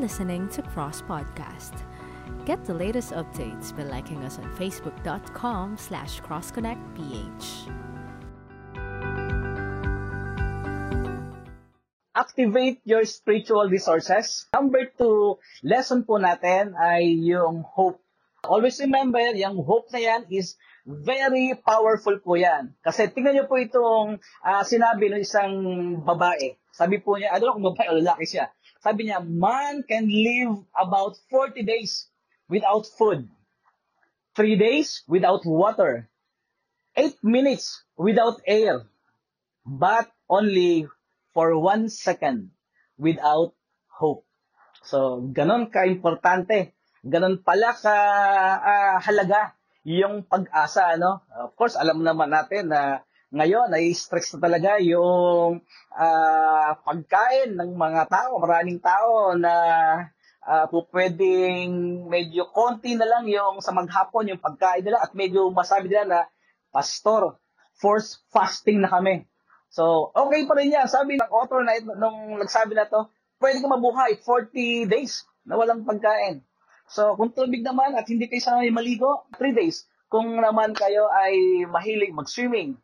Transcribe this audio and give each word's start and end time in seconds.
listening 0.00 0.48
to 0.48 0.62
Cross 0.62 1.02
Podcast. 1.02 1.84
Get 2.48 2.64
the 2.64 2.72
latest 2.72 3.12
updates 3.12 3.76
by 3.76 3.84
liking 3.84 4.24
us 4.24 4.38
on 4.38 4.48
facebook.com 4.56 5.76
slash 5.76 6.20
crossconnectph. 6.22 7.68
activate 12.20 12.80
your 12.84 13.04
spiritual 13.08 13.64
resources. 13.72 14.44
Number 14.52 14.84
two, 14.92 15.40
lesson 15.64 16.04
po 16.04 16.20
natin 16.20 16.76
ay 16.76 17.16
yung 17.16 17.64
hope. 17.64 18.00
Always 18.44 18.76
remember, 18.80 19.32
yung 19.36 19.56
hope 19.64 19.88
na 19.92 20.00
yan 20.00 20.22
is 20.28 20.56
very 20.84 21.56
powerful 21.60 22.16
po 22.20 22.36
yan. 22.36 22.76
Kasi 22.84 23.08
tingnan 23.08 23.36
niyo 23.36 23.44
po 23.48 23.56
itong 23.60 24.20
uh, 24.44 24.62
sinabi 24.64 25.12
ng 25.12 25.20
isang 25.24 25.52
babae. 26.04 26.56
Sabi 26.72 27.00
po 27.00 27.16
niya, 27.20 27.36
ano 27.36 27.52
kung 27.52 27.66
babae 27.72 27.88
o 27.92 28.00
lalaki 28.00 28.24
siya. 28.24 28.48
Sabi 28.80 29.08
niya, 29.08 29.20
man 29.20 29.84
can 29.84 30.08
live 30.08 30.64
about 30.72 31.20
40 31.28 31.62
days 31.68 32.08
without 32.48 32.88
food. 32.96 33.28
3 34.36 34.56
days 34.56 35.04
without 35.04 35.44
water. 35.44 36.08
8 36.96 37.20
minutes 37.20 37.84
without 38.00 38.40
air. 38.48 38.88
But 39.68 40.08
only 40.32 40.88
for 41.36 41.60
one 41.60 41.92
second 41.92 42.56
without 42.96 43.52
hope. 43.92 44.24
So, 44.80 45.28
ganon 45.28 45.68
ka-importante. 45.68 46.72
Ganon 47.04 47.44
pala 47.44 47.76
ka 47.76 47.96
uh, 48.64 48.96
halaga 49.04 49.60
yung 49.84 50.24
pag-asa, 50.24 50.96
ano? 50.96 51.24
Of 51.32 51.52
course, 51.56 51.76
alam 51.76 52.00
naman 52.00 52.32
natin 52.32 52.72
na 52.72 53.04
ngayon 53.30 53.70
ay 53.70 53.94
stress 53.94 54.34
na 54.34 54.50
talaga 54.50 54.82
yung 54.82 55.62
uh, 55.94 56.70
pagkain 56.82 57.54
ng 57.54 57.78
mga 57.78 58.10
tao, 58.10 58.42
maraming 58.42 58.82
tao 58.82 59.38
na 59.38 59.54
uh, 60.42 60.66
pwedeng 60.90 61.70
medyo 62.10 62.50
konti 62.50 62.98
na 62.98 63.06
lang 63.06 63.30
yung 63.30 63.62
sa 63.62 63.70
maghapon 63.70 64.34
yung 64.34 64.42
pagkain 64.42 64.82
nila 64.82 65.06
at 65.06 65.14
medyo 65.14 65.46
masabi 65.54 65.86
nila 65.86 66.06
na, 66.06 66.20
Pastor, 66.74 67.38
force 67.78 68.22
fasting 68.34 68.82
na 68.82 68.90
kami. 68.90 69.26
So, 69.70 70.10
okay 70.10 70.46
pa 70.50 70.58
rin 70.58 70.74
yan. 70.74 70.90
Sabi 70.90 71.14
ng 71.18 71.30
author 71.30 71.62
na 71.62 71.78
nung 71.82 72.38
nagsabi 72.38 72.74
na 72.74 72.90
to, 72.90 73.06
pwede 73.38 73.62
ka 73.62 73.70
mabuhay 73.70 74.18
40 74.22 74.90
days 74.90 75.22
na 75.46 75.54
walang 75.54 75.86
pagkain. 75.86 76.42
So, 76.90 77.14
kung 77.14 77.30
tubig 77.30 77.62
naman 77.62 77.94
at 77.94 78.10
hindi 78.10 78.26
kayo 78.26 78.42
sanay 78.42 78.74
maligo, 78.74 79.26
3 79.38 79.54
days. 79.54 79.86
Kung 80.10 80.42
naman 80.42 80.74
kayo 80.74 81.06
ay 81.14 81.62
mahilig 81.70 82.10
mag-swimming 82.10 82.74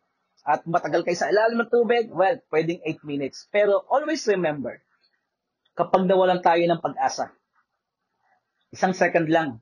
at 0.46 0.62
matagal 0.62 1.02
kayo 1.02 1.18
sa 1.18 1.26
ilalim 1.26 1.66
ng 1.66 1.72
tubig, 1.74 2.06
well, 2.14 2.38
pwedeng 2.54 2.78
8 2.86 3.02
minutes. 3.02 3.50
Pero 3.50 3.82
always 3.90 4.22
remember, 4.30 4.78
kapag 5.74 6.06
nawalan 6.06 6.38
tayo 6.38 6.62
ng 6.62 6.78
pag-asa, 6.78 7.34
isang 8.70 8.94
second 8.94 9.26
lang, 9.26 9.58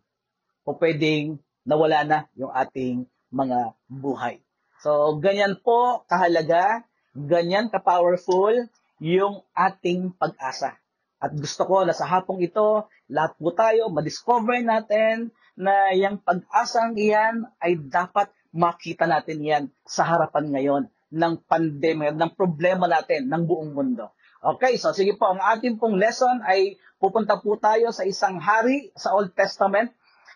o 0.68 0.76
pwedeng 0.76 1.40
nawala 1.64 2.04
na 2.04 2.18
yung 2.36 2.52
ating 2.52 3.08
mga 3.32 3.72
buhay. 3.88 4.44
So, 4.84 5.16
ganyan 5.16 5.56
po 5.64 6.04
kahalaga 6.04 6.84
Ganyan 7.14 7.70
ka-powerful 7.70 8.66
yung 8.98 9.46
ating 9.54 10.18
pag-asa. 10.18 10.74
At 11.22 11.30
gusto 11.30 11.62
ko 11.62 11.86
na 11.86 11.94
sa 11.94 12.10
hapong 12.10 12.42
ito, 12.42 12.90
lahat 13.06 13.38
po 13.38 13.54
tayo, 13.54 13.86
madiscover 13.86 14.58
natin 14.66 15.30
na 15.54 15.94
yung 15.94 16.18
pag-asang 16.18 16.98
iyan 16.98 17.46
ay 17.62 17.78
dapat 17.78 18.34
makita 18.54 19.10
natin 19.10 19.42
yan 19.42 19.64
sa 19.82 20.06
harapan 20.06 20.46
ngayon 20.54 20.84
ng 21.10 21.34
pandemya, 21.44 22.14
ng 22.14 22.32
problema 22.38 22.86
natin 22.86 23.26
ng 23.26 23.42
buong 23.42 23.74
mundo. 23.74 24.14
Okay, 24.44 24.78
so 24.78 24.94
sige 24.94 25.18
po, 25.18 25.34
ang 25.34 25.42
ating 25.42 25.76
pong 25.76 25.98
lesson 25.98 26.38
ay 26.46 26.78
pupunta 27.02 27.42
po 27.42 27.58
tayo 27.58 27.90
sa 27.90 28.06
isang 28.06 28.38
hari 28.38 28.94
sa 28.94 29.10
Old 29.12 29.34
Testament. 29.34 29.90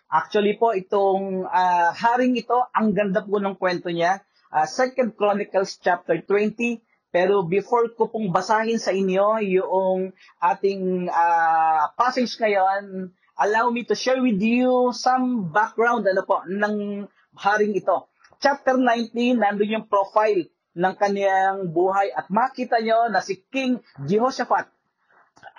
Actually 0.09 0.57
po, 0.59 0.75
itong 0.75 1.45
uh, 1.45 1.89
haring 1.95 2.35
ito, 2.35 2.57
ang 2.75 2.91
ganda 2.91 3.23
po 3.23 3.39
ng 3.39 3.55
kwento 3.55 3.87
niya 3.87 4.19
uh, 4.53 4.65
Second 4.65 5.13
Chronicles 5.15 5.77
chapter 5.79 6.19
20. 6.25 6.81
Pero 7.09 7.41
before 7.41 7.89
ko 7.97 8.05
pong 8.05 8.29
basahin 8.29 8.77
sa 8.77 8.93
inyo 8.93 9.41
yung 9.41 10.13
ating 10.37 11.09
uh, 11.09 11.89
passage 11.97 12.37
ngayon, 12.37 13.09
allow 13.41 13.73
me 13.73 13.81
to 13.81 13.97
share 13.97 14.21
with 14.21 14.37
you 14.37 14.93
some 14.93 15.49
background 15.49 16.05
ano 16.05 16.21
po 16.21 16.45
ng 16.45 17.05
haring 17.39 17.73
ito. 17.75 18.11
Chapter 18.43 18.75
19, 18.75 19.39
nandun 19.39 19.75
yung 19.79 19.87
profile 19.87 20.47
ng 20.75 20.93
kaniyang 20.95 21.71
buhay 21.71 22.11
at 22.11 22.27
makita 22.27 22.79
nyo 22.83 23.07
na 23.11 23.23
si 23.23 23.39
King 23.47 23.79
Jehoshaphat 24.07 24.67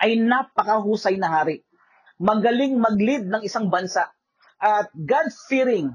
ay 0.01 0.17
napakahusay 0.17 1.17
na 1.17 1.29
hari. 1.41 1.65
Magaling 2.21 2.77
mag-lead 2.77 3.25
ng 3.25 3.41
isang 3.41 3.69
bansa 3.69 4.13
at 4.61 4.93
God-fearing 4.93 5.89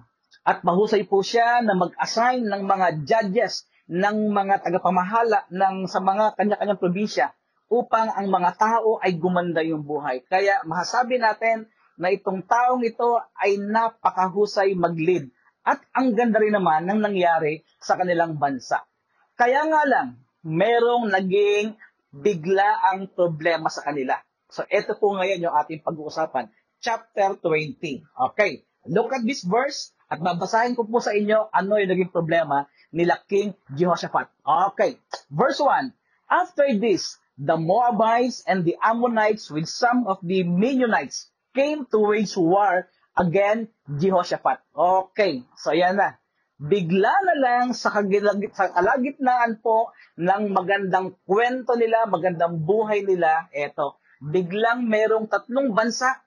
at 0.47 0.63
mahusay 0.63 1.07
po 1.07 1.23
siya 1.23 1.63
na 1.63 1.75
mag-assign 1.75 2.47
ng 2.47 2.63
mga 2.67 2.87
judges 3.07 3.67
ng 3.87 4.35
mga 4.35 4.67
tagapamahala 4.67 5.47
ng 5.51 5.87
sa 5.87 6.03
mga 6.03 6.35
kanya-kanyang 6.35 6.83
probinsya 6.83 7.31
upang 7.67 8.11
ang 8.15 8.27
mga 8.31 8.51
tao 8.59 8.99
ay 9.03 9.15
gumanda 9.19 9.63
yung 9.63 9.83
buhay. 9.83 10.23
Kaya 10.27 10.63
masasabi 10.67 11.19
natin 11.19 11.67
na 11.99 12.11
itong 12.15 12.43
taong 12.47 12.83
ito 12.83 13.19
ay 13.39 13.59
napakahusay 13.59 14.75
mag-lead. 14.75 15.31
At 15.67 15.83
ang 15.91 16.15
ganda 16.15 16.39
rin 16.39 16.55
naman 16.55 16.87
ng 16.87 17.03
nangyari 17.03 17.67
sa 17.83 17.99
kanilang 17.99 18.39
bansa. 18.39 18.87
Kaya 19.35 19.67
nga 19.67 19.83
lang, 19.83 20.09
merong 20.47 21.11
naging 21.11 21.75
bigla 22.15 22.95
ang 22.95 23.11
problema 23.11 23.67
sa 23.67 23.83
kanila. 23.83 24.15
So 24.47 24.63
ito 24.71 24.95
po 24.95 25.19
ngayon 25.19 25.43
yung 25.43 25.55
ating 25.59 25.83
pag-uusapan. 25.83 26.47
Chapter 26.79 27.35
20. 27.43 27.83
Okay, 28.31 28.63
look 28.87 29.11
at 29.11 29.27
this 29.27 29.43
verse 29.43 29.91
at 30.07 30.23
babasahin 30.23 30.79
ko 30.79 30.87
po 30.87 31.03
sa 31.03 31.11
inyo 31.11 31.51
ano 31.51 31.83
yung 31.83 31.91
naging 31.91 32.15
problema 32.15 32.71
nila 32.95 33.19
King 33.27 33.53
Jehoshaphat. 33.75 34.31
Okay. 34.73 35.03
Verse 35.35 35.59
1. 35.59 35.91
After 36.31 36.67
this, 36.79 37.19
the 37.35 37.59
Moabites 37.59 38.47
and 38.47 38.63
the 38.63 38.79
Ammonites 38.79 39.51
with 39.51 39.67
some 39.67 40.07
of 40.07 40.23
the 40.23 40.47
Mennonites 40.47 41.29
came 41.53 41.85
to 41.91 41.99
wage 42.01 42.39
war 42.39 42.87
against 43.17 43.73
Jehoshaphat. 43.89 44.61
Okay. 44.77 45.43
So 45.57 45.73
yan 45.73 45.97
na. 45.97 46.21
Bigla 46.57 47.13
na 47.13 47.35
lang 47.37 47.65
sa, 47.77 47.93
kagilagit, 47.93 48.57
sa 48.57 48.73
kalagitnaan 48.73 49.61
po 49.61 49.93
ng 50.17 50.57
magandang 50.57 51.13
kwento 51.29 51.77
nila, 51.77 52.09
magandang 52.09 52.65
buhay 52.65 53.05
nila, 53.05 53.53
eto, 53.53 54.01
biglang 54.25 54.89
merong 54.89 55.29
tatlong 55.29 55.77
bansa 55.77 56.25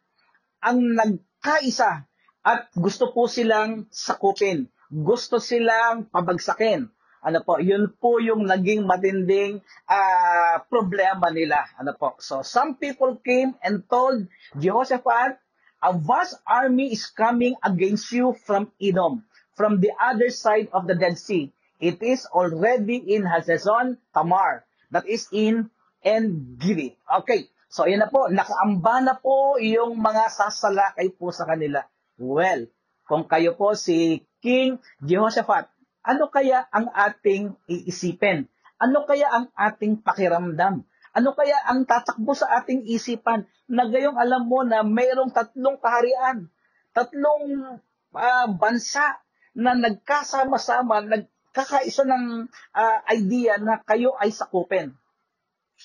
ang 0.61 0.93
nagkaisa 0.93 2.05
at 2.45 2.69
gusto 2.77 3.09
po 3.09 3.25
silang 3.25 3.89
sakupin. 3.89 4.69
Gusto 4.89 5.41
silang 5.41 6.05
pabagsakin. 6.09 6.85
Ano 7.19 7.43
po, 7.43 7.59
yun 7.59 7.91
po 7.99 8.21
yung 8.23 8.47
naging 8.47 8.87
matinding 8.87 9.59
uh, 9.89 10.55
problema 10.71 11.27
nila. 11.33 11.67
Ano 11.75 11.97
po, 11.97 12.15
so 12.21 12.45
some 12.45 12.79
people 12.79 13.19
came 13.19 13.57
and 13.59 13.83
told 13.91 14.29
Jehoshaphat, 14.55 15.41
a 15.79 15.95
vast 15.95 16.39
army 16.43 16.91
is 16.91 17.07
coming 17.07 17.55
against 17.63 18.11
you 18.11 18.35
from 18.45 18.71
Edom, 18.81 19.23
from 19.55 19.79
the 19.79 19.91
other 19.99 20.29
side 20.29 20.67
of 20.71 20.87
the 20.87 20.95
Dead 20.95 21.17
Sea. 21.17 21.51
It 21.79 22.03
is 22.03 22.27
already 22.27 22.99
in 23.15 23.23
Hazazon 23.23 23.97
Tamar, 24.11 24.67
that 24.91 25.07
is 25.07 25.31
in 25.31 25.71
En-Giri. 26.03 26.99
Okay, 27.23 27.47
so 27.71 27.87
ayan 27.87 28.03
na 28.03 28.11
po, 28.11 28.27
nakaamba 28.27 28.95
na 29.03 29.15
po 29.15 29.55
yung 29.59 29.99
mga 29.99 30.27
sasalakay 30.27 31.15
po 31.15 31.31
sa 31.31 31.47
kanila. 31.47 31.87
Well, 32.19 32.67
kung 33.07 33.27
kayo 33.31 33.55
po 33.55 33.79
si 33.79 34.27
King 34.43 34.83
Jehoshaphat, 34.99 35.71
ano 36.03 36.27
kaya 36.27 36.67
ang 36.71 36.91
ating 36.91 37.55
iisipin? 37.67 38.47
Ano 38.79 39.03
kaya 39.03 39.27
ang 39.27 39.51
ating 39.55 39.99
pakiramdam? 40.03 40.83
Ano 41.13 41.33
kaya 41.33 41.57
ang 41.65 41.89
tatakbo 41.89 42.37
sa 42.37 42.61
ating 42.61 42.85
isipan 42.85 43.49
na 43.65 43.89
gayong 43.89 44.17
alam 44.17 44.45
mo 44.45 44.61
na 44.61 44.85
mayroong 44.85 45.33
tatlong 45.33 45.77
kaharian, 45.81 46.49
tatlong 46.93 47.77
uh, 48.13 48.47
bansa 48.53 49.17
na 49.57 49.73
nagkasama-sama, 49.73 51.01
nagkakaisa 51.05 52.05
ng 52.05 52.49
uh, 52.51 52.97
idea 53.09 53.57
na 53.57 53.81
kayo 53.81 54.13
ay 54.21 54.29
sakupin? 54.29 54.93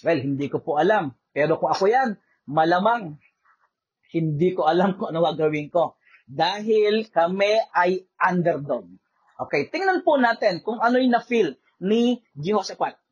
Well, 0.04 0.20
hindi 0.20 0.50
ko 0.52 0.60
po 0.60 0.76
alam. 0.76 1.14
Pero 1.32 1.56
kung 1.56 1.70
ako 1.70 1.88
yan, 1.88 2.18
malamang 2.44 3.16
hindi 4.14 4.54
ko 4.54 4.68
alam 4.68 4.94
kung 4.94 5.10
ano 5.10 5.26
gagawin 5.26 5.70
ko 5.72 5.98
dahil 6.24 7.08
kami 7.12 7.60
ay 7.74 8.06
underdog. 8.16 8.88
Okay, 9.34 9.68
tingnan 9.68 10.06
po 10.06 10.16
natin 10.16 10.62
kung 10.62 10.78
ano 10.78 11.02
yung 11.02 11.12
na-feel 11.12 11.58
ni 11.82 12.22
Jehoshaphat. 12.38 13.03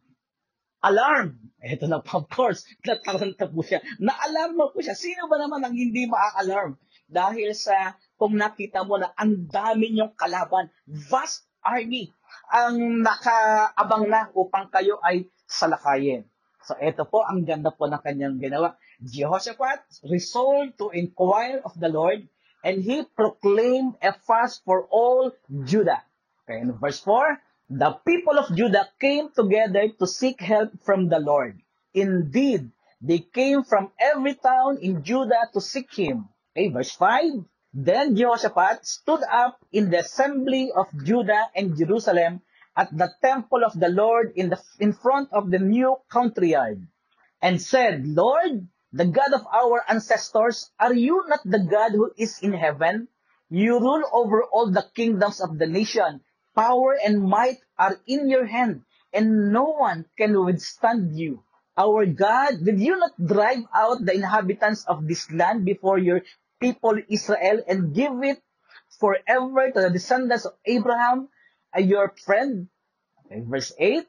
Alarm! 0.82 1.38
Ito 1.62 1.86
na 1.86 2.02
po, 2.02 2.26
of 2.26 2.26
course, 2.26 2.66
nataranta 2.82 3.46
po 3.46 3.62
siya. 3.62 3.78
Na-alarm 4.02 4.58
po 4.74 4.82
siya. 4.82 4.98
Sino 4.98 5.30
ba 5.30 5.38
naman 5.38 5.62
ang 5.62 5.78
hindi 5.78 6.10
maa-alarm? 6.10 6.74
Dahil 7.06 7.54
sa 7.54 7.94
kung 8.18 8.34
nakita 8.34 8.82
mo 8.82 8.98
na 8.98 9.14
ang 9.14 9.46
dami 9.46 9.94
niyong 9.94 10.18
kalaban, 10.18 10.74
vast 10.90 11.46
army 11.62 12.10
ang 12.50 13.00
nakaabang 13.00 14.10
na 14.10 14.28
upang 14.34 14.68
kayo 14.74 14.98
ay 15.06 15.30
salakayin. 15.46 16.26
So 16.66 16.74
ito 16.78 17.06
po, 17.06 17.22
ang 17.22 17.46
ganda 17.46 17.70
po 17.70 17.86
ng 17.86 18.02
kanyang 18.02 18.42
ginawa. 18.42 18.74
Jehoshaphat 19.02 19.86
resolved 20.06 20.78
to 20.78 20.90
inquire 20.94 21.62
of 21.62 21.74
the 21.78 21.90
Lord 21.90 22.26
and 22.62 22.82
he 22.82 23.02
proclaimed 23.02 23.98
a 23.98 24.14
fast 24.14 24.62
for 24.62 24.86
all 24.90 25.34
Judah. 25.66 26.02
Okay, 26.46 26.62
in 26.62 26.74
verse 26.78 27.02
4, 27.02 27.38
the 27.72 27.96
people 28.04 28.38
of 28.38 28.54
Judah 28.54 28.86
came 29.00 29.30
together 29.32 29.88
to 29.98 30.06
seek 30.06 30.40
help 30.40 30.76
from 30.84 31.08
the 31.08 31.18
Lord. 31.18 31.56
Indeed, 31.94 32.70
they 33.00 33.20
came 33.20 33.64
from 33.64 33.92
every 33.98 34.34
town 34.34 34.76
in 34.82 35.02
Judah 35.02 35.48
to 35.54 35.60
seek 35.60 35.88
him. 35.94 36.28
Okay, 36.52 36.68
verse 36.68 36.92
5, 36.92 37.48
then 37.72 38.14
Jehoshaphat 38.14 38.84
stood 38.84 39.24
up 39.24 39.56
in 39.72 39.88
the 39.88 40.00
assembly 40.00 40.70
of 40.76 40.92
Judah 41.02 41.48
and 41.56 41.74
Jerusalem 41.74 42.42
at 42.76 42.92
the 42.92 43.08
temple 43.22 43.64
of 43.64 43.72
the 43.80 43.88
Lord 43.88 44.32
in 44.36 44.50
the 44.50 44.60
in 44.78 44.92
front 44.92 45.32
of 45.32 45.50
the 45.50 45.58
new 45.58 45.96
courtyard 46.12 46.86
and 47.40 47.56
said, 47.56 48.06
Lord, 48.06 48.68
the 48.92 49.06
God 49.06 49.32
of 49.32 49.46
our 49.48 49.82
ancestors, 49.88 50.70
are 50.78 50.92
you 50.92 51.24
not 51.26 51.40
the 51.44 51.64
God 51.64 51.92
who 51.92 52.12
is 52.18 52.38
in 52.40 52.52
heaven? 52.52 53.08
You 53.48 53.80
rule 53.80 54.04
over 54.12 54.44
all 54.44 54.70
the 54.70 54.84
kingdoms 54.94 55.40
of 55.40 55.56
the 55.56 55.66
nation. 55.66 56.20
Power 56.54 56.96
and 57.04 57.22
might 57.22 57.58
are 57.78 57.98
in 58.06 58.28
your 58.28 58.46
hand, 58.46 58.82
and 59.12 59.52
no 59.52 59.64
one 59.64 60.06
can 60.16 60.38
withstand 60.44 61.16
you. 61.18 61.42
Our 61.76 62.04
God, 62.06 62.64
did 62.64 62.80
you 62.80 62.98
not 62.98 63.16
drive 63.16 63.64
out 63.74 64.04
the 64.04 64.14
inhabitants 64.14 64.84
of 64.84 65.08
this 65.08 65.30
land 65.32 65.64
before 65.64 65.98
your 65.98 66.22
people 66.60 67.00
Israel 67.08 67.62
and 67.66 67.94
give 67.94 68.22
it 68.22 68.42
forever 69.00 69.70
to 69.72 69.80
the 69.80 69.90
descendants 69.90 70.44
of 70.44 70.54
Abraham, 70.66 71.28
uh, 71.74 71.80
your 71.80 72.12
friend? 72.24 72.68
Okay, 73.26 73.40
verse 73.40 73.72
8, 73.78 74.06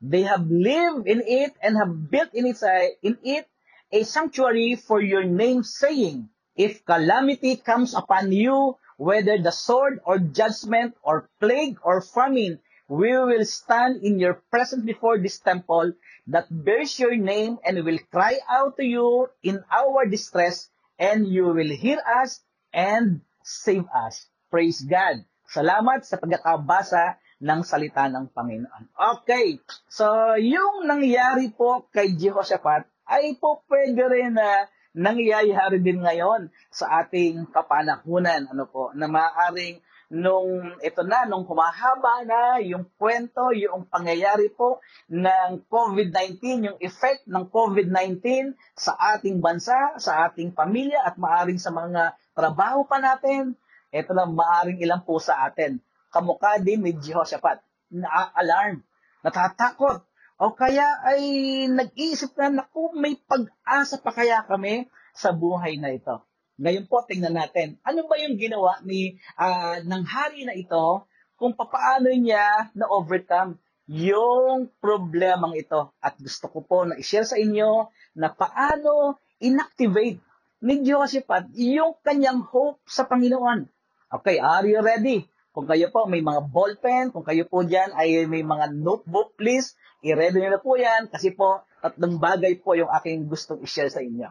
they 0.00 0.22
have 0.22 0.48
lived 0.48 1.06
in 1.06 1.20
it 1.20 1.52
and 1.62 1.76
have 1.76 2.10
built 2.10 2.32
in 2.32 2.46
it, 2.46 2.62
uh, 2.62 2.88
in 3.02 3.18
it 3.22 3.46
a 3.92 4.04
sanctuary 4.04 4.74
for 4.74 5.00
your 5.00 5.24
name, 5.24 5.62
saying, 5.62 6.30
If 6.56 6.84
calamity 6.84 7.56
comes 7.56 7.94
upon 7.94 8.32
you, 8.32 8.78
whether 9.02 9.34
the 9.42 9.50
sword 9.50 9.98
or 10.06 10.22
judgment 10.22 10.94
or 11.02 11.26
plague 11.42 11.74
or 11.82 11.98
famine, 11.98 12.62
we 12.86 13.10
will 13.10 13.42
stand 13.42 13.98
in 14.06 14.22
your 14.22 14.38
presence 14.46 14.86
before 14.86 15.18
this 15.18 15.42
temple 15.42 15.90
that 16.30 16.46
bears 16.46 17.02
your 17.02 17.18
name 17.18 17.58
and 17.66 17.82
will 17.82 17.98
cry 18.14 18.38
out 18.46 18.78
to 18.78 18.86
you 18.86 19.26
in 19.42 19.58
our 19.74 20.06
distress, 20.06 20.70
and 21.02 21.26
you 21.26 21.50
will 21.50 21.74
hear 21.74 21.98
us 22.22 22.46
and 22.70 23.26
save 23.42 23.90
us. 23.90 24.30
Praise 24.54 24.86
God. 24.86 25.26
Salamat 25.50 26.06
sa 26.06 26.22
pagkakabasa 26.22 27.18
ng 27.42 27.60
salita 27.66 28.06
ng 28.06 28.30
Panginoon. 28.30 28.86
Okay, 29.18 29.58
so 29.90 30.06
yung 30.38 30.86
nangyari 30.86 31.50
po 31.50 31.90
kay 31.90 32.14
Jehoshaphat 32.14 32.86
ay 33.10 33.34
po 33.42 33.66
pwede 33.66 33.98
rin 34.06 34.38
na 34.38 34.70
nangyayari 34.92 35.80
din 35.80 36.04
ngayon 36.04 36.52
sa 36.68 37.04
ating 37.04 37.48
kapanahunan. 37.48 38.48
Ano 38.52 38.68
po, 38.68 38.92
na 38.92 39.08
maaaring 39.08 39.80
nung 40.12 40.76
ito 40.84 41.00
na, 41.08 41.24
nung 41.24 41.48
humahaba 41.48 42.20
na 42.28 42.60
yung 42.60 42.84
kwento, 43.00 43.48
yung 43.56 43.88
pangyayari 43.88 44.52
po 44.52 44.84
ng 45.08 45.64
COVID-19, 45.72 46.68
yung 46.68 46.78
effect 46.84 47.24
ng 47.24 47.48
COVID-19 47.48 48.52
sa 48.76 48.92
ating 49.16 49.40
bansa, 49.40 49.96
sa 49.96 50.28
ating 50.28 50.52
pamilya 50.52 51.00
at 51.08 51.16
maaring 51.16 51.56
sa 51.56 51.72
mga 51.72 52.12
trabaho 52.36 52.84
pa 52.84 53.00
natin, 53.00 53.56
ito 53.88 54.12
na 54.12 54.28
maaring 54.28 54.84
ilang 54.84 55.00
po 55.00 55.16
sa 55.16 55.48
atin. 55.48 55.80
Kamukha 56.12 56.60
din 56.60 56.84
ni 56.84 56.92
Jehoshaphat, 56.92 57.64
na-alarm, 57.88 58.84
natatakot, 59.24 60.04
o 60.42 60.50
kaya 60.58 60.98
ay 61.06 61.22
nag-iisip 61.70 62.34
na, 62.34 62.66
naku, 62.66 62.90
may 62.98 63.14
pag-asa 63.14 64.02
pa 64.02 64.10
kaya 64.10 64.42
kami 64.42 64.90
sa 65.14 65.30
buhay 65.30 65.78
na 65.78 65.94
ito. 65.94 66.18
Ngayon 66.58 66.90
po, 66.90 67.06
tingnan 67.06 67.38
natin, 67.38 67.78
ano 67.86 68.10
ba 68.10 68.18
yung 68.18 68.34
ginawa 68.34 68.82
ni 68.82 69.22
uh, 69.38 69.78
ng 69.86 70.02
hari 70.02 70.42
na 70.42 70.58
ito 70.58 71.06
kung 71.38 71.54
papaano 71.54 72.10
niya 72.10 72.74
na-overcome 72.74 73.54
yung 73.86 74.66
problemang 74.82 75.54
ito. 75.54 75.94
At 76.02 76.18
gusto 76.18 76.50
ko 76.50 76.58
po 76.66 76.90
na 76.90 76.98
i-share 76.98 77.26
sa 77.26 77.38
inyo 77.38 77.86
na 78.18 78.34
paano 78.34 79.22
inactivate 79.38 80.18
ni 80.58 80.74
Josephat 80.82 81.54
yung 81.54 81.94
kanyang 82.02 82.42
hope 82.42 82.82
sa 82.82 83.06
Panginoon. 83.06 83.70
Okay, 84.10 84.42
are 84.42 84.66
you 84.66 84.82
ready? 84.82 85.22
Kung 85.52 85.68
kayo 85.68 85.92
po 85.92 86.08
may 86.08 86.24
mga 86.24 86.48
ballpen, 86.48 87.12
kung 87.12 87.22
kayo 87.22 87.44
po 87.44 87.60
dyan 87.60 87.92
ay 87.92 88.24
may 88.24 88.40
mga 88.40 88.72
notebook, 88.72 89.36
please, 89.36 89.76
i-ready 90.02 90.42
nyo 90.42 90.50
na 90.58 90.62
po 90.62 90.74
yan 90.76 91.08
kasi 91.08 91.32
po 91.32 91.62
tatlong 91.80 92.18
bagay 92.18 92.58
po 92.58 92.74
yung 92.74 92.90
aking 92.90 93.30
gustong 93.30 93.62
i-share 93.62 93.90
sa 93.90 94.02
inyo. 94.02 94.28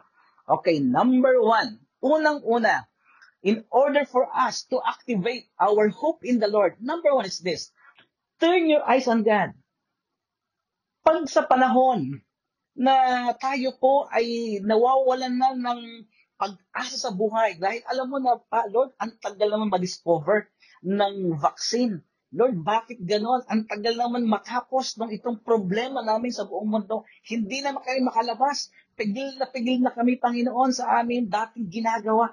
Okay, 0.47 0.83
number 0.83 1.39
one, 1.39 1.79
Unang-una, 2.01 2.89
in 3.45 3.61
order 3.69 4.09
for 4.09 4.25
us 4.33 4.65
to 4.65 4.81
activate 4.81 5.45
our 5.61 5.93
hope 5.93 6.25
in 6.25 6.41
the 6.41 6.49
Lord, 6.49 6.81
number 6.81 7.13
one 7.13 7.29
is 7.29 7.37
this, 7.45 7.69
turn 8.41 8.65
your 8.65 8.81
eyes 8.81 9.05
on 9.05 9.21
God. 9.21 9.53
Pag 11.05 11.29
sa 11.29 11.45
panahon 11.45 12.25
na 12.73 13.29
tayo 13.37 13.77
po 13.77 14.09
ay 14.09 14.57
nawawalan 14.65 15.37
na 15.37 15.53
ng 15.53 16.09
pag-asa 16.41 16.97
sa 16.97 17.13
buhay, 17.13 17.61
dahil 17.61 17.85
alam 17.85 18.09
mo 18.09 18.17
na, 18.17 18.41
ah, 18.49 18.65
Lord, 18.65 18.97
ang 18.97 19.13
tagal 19.21 19.53
naman 19.53 19.69
ma-discover 19.69 20.49
ng 20.81 21.37
vaccine. 21.37 22.01
Lord, 22.31 22.63
bakit 22.63 23.03
ganon? 23.03 23.43
Ang 23.51 23.67
tagal 23.67 23.99
naman 23.99 24.23
matapos 24.23 24.95
ng 24.95 25.11
itong 25.19 25.43
problema 25.43 25.99
namin 25.99 26.31
sa 26.31 26.47
buong 26.47 26.63
mundo. 26.63 27.03
Hindi 27.27 27.59
na 27.59 27.75
kami 27.75 28.07
makalabas. 28.07 28.71
Pigil 28.95 29.35
na 29.35 29.51
pigil 29.51 29.83
na 29.83 29.91
kami, 29.91 30.15
Panginoon, 30.15 30.71
sa 30.71 31.03
amin 31.03 31.27
dating 31.27 31.67
ginagawa. 31.67 32.31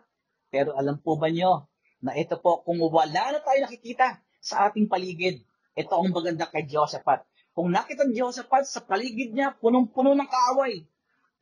Pero 0.54 0.78
alam 0.78 1.02
po 1.02 1.18
ba 1.18 1.26
nyo 1.26 1.66
na 1.98 2.14
ito 2.14 2.38
po, 2.38 2.62
kung 2.62 2.78
wala 2.78 3.34
na 3.34 3.42
tayo 3.42 3.58
nakikita 3.66 4.22
sa 4.38 4.70
ating 4.70 4.86
paligid, 4.86 5.42
ito 5.74 5.90
ang 5.90 6.14
maganda 6.14 6.46
kay 6.46 6.62
Josaphat. 6.70 7.26
Kung 7.50 7.74
nakita 7.74 8.06
ni 8.06 8.14
Josaphat 8.14 8.70
sa 8.70 8.86
paligid 8.86 9.34
niya, 9.34 9.58
punong-puno 9.58 10.14
ng 10.14 10.30
kaaway. 10.30 10.86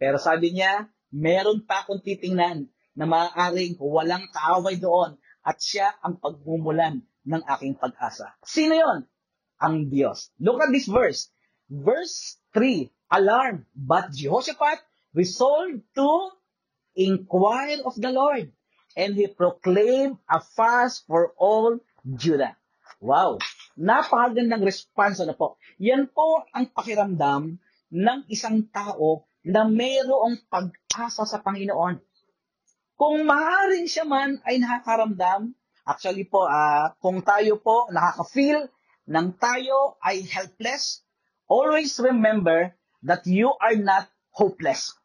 Pero 0.00 0.16
sabi 0.16 0.56
niya, 0.56 0.88
meron 1.12 1.60
pa 1.68 1.84
akong 1.84 2.00
titingnan 2.00 2.72
na 2.96 3.04
maaaring 3.04 3.76
walang 3.76 4.24
kaaway 4.32 4.80
doon 4.80 5.20
at 5.44 5.60
siya 5.60 5.92
ang 6.00 6.16
pagmumulan 6.16 7.04
ng 7.26 7.42
aking 7.58 7.74
pag-asa. 7.74 8.32
Sino 8.46 8.78
yon? 8.78 8.98
Ang 9.58 9.90
Diyos. 9.90 10.30
Look 10.38 10.62
at 10.62 10.70
this 10.70 10.86
verse. 10.86 11.28
Verse 11.66 12.38
3, 12.54 12.86
alarm. 13.10 13.66
But 13.74 14.14
Jehoshaphat 14.14 14.80
resolved 15.10 15.82
to 15.98 16.10
inquire 16.96 17.82
of 17.84 17.98
the 17.98 18.14
Lord, 18.14 18.54
and 18.96 19.12
he 19.12 19.26
proclaimed 19.28 20.16
a 20.30 20.40
fast 20.40 21.04
for 21.04 21.34
all 21.36 21.82
Judah. 22.06 22.56
Wow! 23.02 23.42
Napakagandang 23.76 24.64
response 24.64 25.20
na 25.20 25.36
po. 25.36 25.60
Yan 25.76 26.08
po 26.08 26.48
ang 26.54 26.72
pakiramdam 26.72 27.60
ng 27.92 28.18
isang 28.32 28.64
tao 28.72 29.28
na 29.44 29.68
mayroong 29.68 30.48
pag-asa 30.48 31.28
sa 31.28 31.38
Panginoon. 31.44 32.00
Kung 32.96 33.28
maaaring 33.28 33.84
siya 33.84 34.08
man 34.08 34.40
ay 34.48 34.56
nakakaramdam, 34.56 35.52
actually 35.86 36.26
po, 36.26 36.44
uh, 36.44 36.92
kung 36.98 37.22
tayo 37.22 37.62
po 37.62 37.86
nakaka-feel 37.94 38.66
nang 39.06 39.38
tayo 39.38 39.94
ay 40.02 40.26
helpless, 40.26 41.06
always 41.46 41.94
remember 42.02 42.74
that 43.06 43.22
you 43.24 43.54
are 43.62 43.78
not 43.78 44.10
hopeless. 44.34 44.98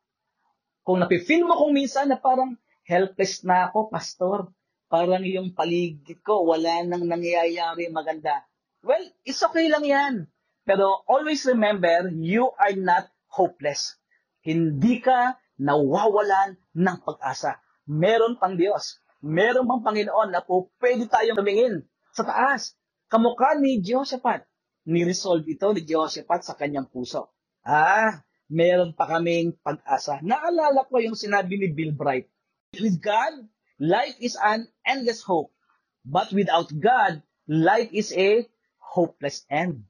Kung 0.82 0.98
napifeel 0.98 1.46
mo 1.46 1.54
kung 1.54 1.78
minsan 1.78 2.10
na 2.10 2.18
parang 2.18 2.58
helpless 2.82 3.46
na 3.46 3.70
ako, 3.70 3.94
pastor, 3.94 4.50
parang 4.90 5.22
yung 5.22 5.54
paligid 5.54 6.26
ko, 6.26 6.42
wala 6.50 6.82
nang 6.82 7.06
nangyayari 7.06 7.88
maganda. 7.94 8.42
Well, 8.82 9.06
it's 9.22 9.46
okay 9.46 9.70
lang 9.70 9.86
yan. 9.86 10.26
Pero 10.66 11.06
always 11.06 11.46
remember, 11.46 12.10
you 12.10 12.50
are 12.58 12.74
not 12.74 13.14
hopeless. 13.30 14.02
Hindi 14.42 14.98
ka 14.98 15.38
nawawalan 15.62 16.58
ng 16.74 16.98
pag-asa. 17.06 17.62
Meron 17.86 18.42
pang 18.42 18.58
Diyos. 18.58 18.98
Meron 19.22 19.70
pang 19.70 19.86
Panginoon 19.86 20.34
na 20.34 20.42
po 20.42 20.74
pwede 20.82 21.06
tayong 21.06 21.38
tumingin 21.38 21.86
sa 22.10 22.26
taas. 22.26 22.74
Kamukha 23.06 23.54
ni 23.62 23.78
Jehoshaphat. 23.78 24.50
Ni-resolve 24.90 25.46
ito 25.46 25.70
ni 25.78 25.86
Jehoshaphat 25.86 26.42
sa 26.42 26.58
kanyang 26.58 26.90
puso. 26.90 27.30
Ah, 27.62 28.26
meron 28.50 28.98
pa 28.98 29.06
kaming 29.06 29.54
pag-asa. 29.62 30.18
Naalala 30.26 30.90
ko 30.90 30.98
yung 30.98 31.14
sinabi 31.14 31.62
ni 31.62 31.70
Bill 31.70 31.94
Bright. 31.94 32.26
With 32.74 32.98
God, 32.98 33.46
life 33.78 34.18
is 34.18 34.34
an 34.42 34.66
endless 34.82 35.22
hope. 35.22 35.54
But 36.02 36.34
without 36.34 36.74
God, 36.74 37.22
life 37.46 37.94
is 37.94 38.10
a 38.18 38.50
hopeless 38.82 39.46
end. 39.54 39.86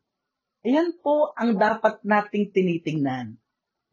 Ayan 0.62 0.94
po 1.00 1.32
ang 1.40 1.56
dapat 1.56 2.04
nating 2.04 2.52
tinitingnan. 2.52 3.40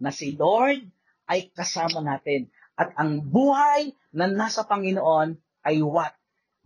Na 0.02 0.10
si 0.10 0.34
Lord 0.34 0.82
ay 1.30 1.48
kasama 1.54 2.02
natin. 2.02 2.50
At 2.74 2.92
ang 2.98 3.22
buhay 3.22 3.94
na 4.18 4.26
nasa 4.26 4.66
Panginoon 4.66 5.38
ay 5.62 5.78
what? 5.86 6.10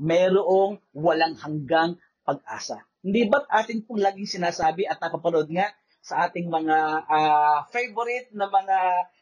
Merong 0.01 0.81
walang 0.97 1.37
hanggang 1.37 2.01
pag-asa. 2.25 2.81
Hindi 3.05 3.29
ba't 3.29 3.45
atin 3.53 3.85
pong 3.85 4.01
laging 4.01 4.41
sinasabi 4.41 4.89
at 4.89 4.97
napapanood 4.97 5.53
nga 5.53 5.69
sa 6.01 6.25
ating 6.27 6.49
mga 6.49 6.79
ah, 7.07 7.69
favorite 7.69 8.33
na 8.33 8.49
mga 8.49 8.79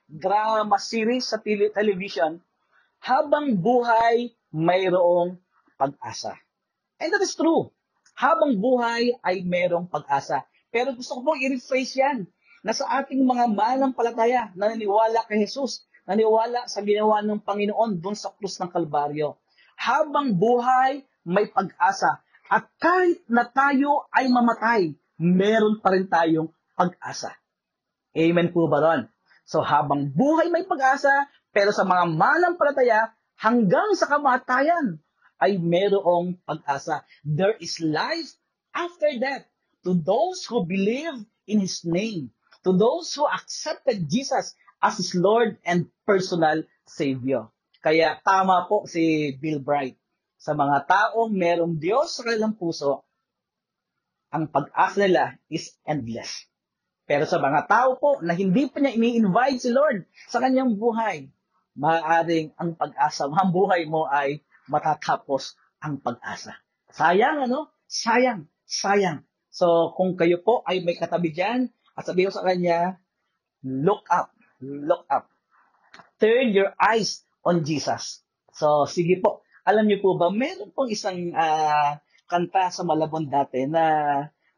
drama 0.06 0.78
series 0.78 1.26
sa 1.26 1.42
tele- 1.42 1.74
television, 1.74 2.38
habang 3.02 3.58
buhay, 3.58 4.30
mayroong 4.54 5.38
pag-asa. 5.74 6.38
And 7.02 7.10
that 7.10 7.24
is 7.24 7.34
true. 7.34 7.72
Habang 8.14 8.60
buhay 8.60 9.16
ay 9.24 9.42
mayroong 9.42 9.88
pag-asa. 9.88 10.44
Pero 10.68 10.92
gusto 10.94 11.18
ko 11.18 11.32
pong 11.32 11.40
i-rephrase 11.40 11.98
yan 11.98 12.18
na 12.60 12.76
sa 12.76 13.00
ating 13.00 13.24
mga 13.24 13.48
manampalataya 13.48 14.52
na 14.52 14.70
naniwala 14.70 15.24
kay 15.24 15.40
Jesus, 15.42 15.88
naniwala 16.10 16.66
sa 16.66 16.82
ginawa 16.82 17.22
ng 17.22 17.38
Panginoon 17.46 18.02
doon 18.02 18.18
sa 18.18 18.34
krus 18.34 18.58
ng 18.58 18.66
Kalbaryo. 18.66 19.38
Habang 19.78 20.34
buhay, 20.34 21.06
may 21.22 21.46
pag-asa. 21.46 22.26
At 22.50 22.66
kahit 22.82 23.22
na 23.30 23.46
tayo 23.46 24.10
ay 24.10 24.26
mamatay, 24.26 24.90
meron 25.22 25.78
pa 25.78 25.94
rin 25.94 26.10
tayong 26.10 26.50
pag-asa. 26.74 27.30
Amen 28.18 28.50
po 28.50 28.66
ba 28.66 28.82
ron? 28.82 29.06
So 29.46 29.62
habang 29.62 30.10
buhay 30.10 30.50
may 30.50 30.66
pag-asa, 30.66 31.30
pero 31.54 31.70
sa 31.70 31.86
mga 31.86 32.10
manampalataya, 32.10 33.14
hanggang 33.38 33.94
sa 33.94 34.10
kamatayan, 34.10 34.98
ay 35.38 35.62
merong 35.62 36.42
pag-asa. 36.42 37.06
There 37.22 37.54
is 37.62 37.78
life 37.78 38.34
after 38.74 39.14
death 39.14 39.46
to 39.86 39.94
those 39.94 40.42
who 40.44 40.66
believe 40.66 41.22
in 41.46 41.62
His 41.62 41.86
name, 41.86 42.34
to 42.66 42.74
those 42.74 43.14
who 43.14 43.24
accepted 43.30 44.10
Jesus 44.10 44.58
as 44.80 44.96
His 44.96 45.12
Lord 45.12 45.60
and 45.62 45.88
personal 46.08 46.64
Savior. 46.88 47.52
Kaya 47.80 48.20
tama 48.20 48.68
po 48.68 48.84
si 48.84 49.36
Bill 49.36 49.60
Bright. 49.60 49.96
Sa 50.40 50.56
mga 50.56 50.88
taong 50.88 51.32
merong 51.36 51.76
Diyos 51.76 52.16
sa 52.16 52.24
kanilang 52.24 52.56
puso, 52.56 53.04
ang 54.32 54.48
pag-asa 54.48 55.04
nila 55.04 55.36
is 55.52 55.76
endless. 55.84 56.48
Pero 57.04 57.28
sa 57.28 57.42
mga 57.42 57.68
tao 57.68 57.98
po 58.00 58.22
na 58.24 58.32
hindi 58.32 58.70
pa 58.70 58.80
niya 58.80 58.96
ini-invite 58.96 59.60
si 59.60 59.70
Lord 59.74 60.06
sa 60.30 60.40
kanyang 60.40 60.78
buhay, 60.80 61.28
maaaring 61.76 62.54
ang 62.56 62.78
pag-asa, 62.78 63.26
ang 63.26 63.50
buhay 63.50 63.84
mo 63.84 64.06
ay 64.06 64.40
matatapos 64.70 65.58
ang 65.82 65.98
pag-asa. 65.98 66.54
Sayang, 66.94 67.50
ano? 67.50 67.74
Sayang, 67.90 68.46
sayang. 68.64 69.26
So, 69.50 69.90
kung 69.98 70.14
kayo 70.14 70.38
po 70.40 70.62
ay 70.62 70.86
may 70.86 70.94
katabi 70.94 71.34
dyan, 71.34 71.74
at 71.98 72.06
sabihin 72.06 72.30
ko 72.30 72.38
sa 72.38 72.46
kanya, 72.46 73.02
look 73.66 74.06
up, 74.08 74.30
look 74.60 75.08
up. 75.08 75.28
Turn 76.20 76.52
your 76.52 76.76
eyes 76.76 77.24
on 77.44 77.64
Jesus. 77.64 78.20
So, 78.52 78.84
sige 78.84 79.20
po. 79.20 79.40
Alam 79.64 79.88
niyo 79.88 80.00
po 80.04 80.16
ba, 80.16 80.28
meron 80.32 80.72
pong 80.72 80.92
isang 80.92 81.32
ah, 81.36 82.00
kanta 82.28 82.68
sa 82.72 82.84
Malabon 82.84 83.28
dati 83.28 83.64
na 83.68 83.84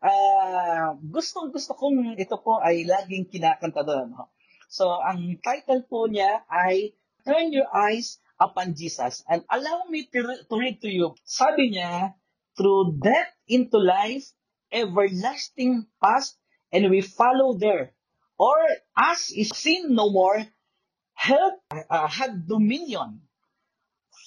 ah, 0.02 0.94
gustong 0.98 1.54
gusto 1.54 1.74
kong 1.78 2.18
ito 2.18 2.36
po 2.42 2.58
ay 2.58 2.86
laging 2.86 3.30
kinakanta 3.30 3.86
doon. 3.86 4.14
no? 4.14 4.30
So, 4.72 4.98
ang 4.98 5.38
title 5.44 5.84
po 5.86 6.08
niya 6.08 6.42
ay 6.50 6.96
Turn 7.22 7.54
Your 7.54 7.70
Eyes 7.70 8.18
Upon 8.42 8.74
Jesus. 8.74 9.22
And 9.30 9.46
allow 9.46 9.86
me 9.86 10.10
to, 10.10 10.42
to 10.50 10.54
read 10.58 10.82
to 10.82 10.90
you. 10.90 11.14
Sabi 11.22 11.78
niya, 11.78 12.18
Through 12.52 13.00
death 13.00 13.32
into 13.48 13.80
life, 13.80 14.28
everlasting 14.68 15.88
past, 16.02 16.36
and 16.68 16.90
we 16.92 17.00
follow 17.00 17.56
there. 17.56 17.96
Or 18.42 18.58
as 18.98 19.30
is 19.30 19.54
sin 19.54 19.94
no 19.94 20.10
more, 20.10 20.44
help 21.14 21.62
uh, 21.70 22.08
had 22.08 22.48
dominion. 22.48 23.22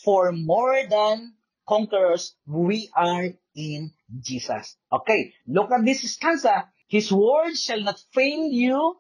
For 0.06 0.32
more 0.32 0.88
than 0.88 1.34
conquerors, 1.68 2.34
we 2.48 2.90
are 2.96 3.28
in 3.56 3.92
Jesus. 4.22 4.78
Okay, 4.90 5.34
look 5.48 5.70
at 5.72 5.84
this 5.84 6.10
stanza. 6.14 6.72
His 6.88 7.12
word 7.12 7.58
shall 7.58 7.82
not 7.82 8.00
fail 8.14 8.48
you. 8.48 8.96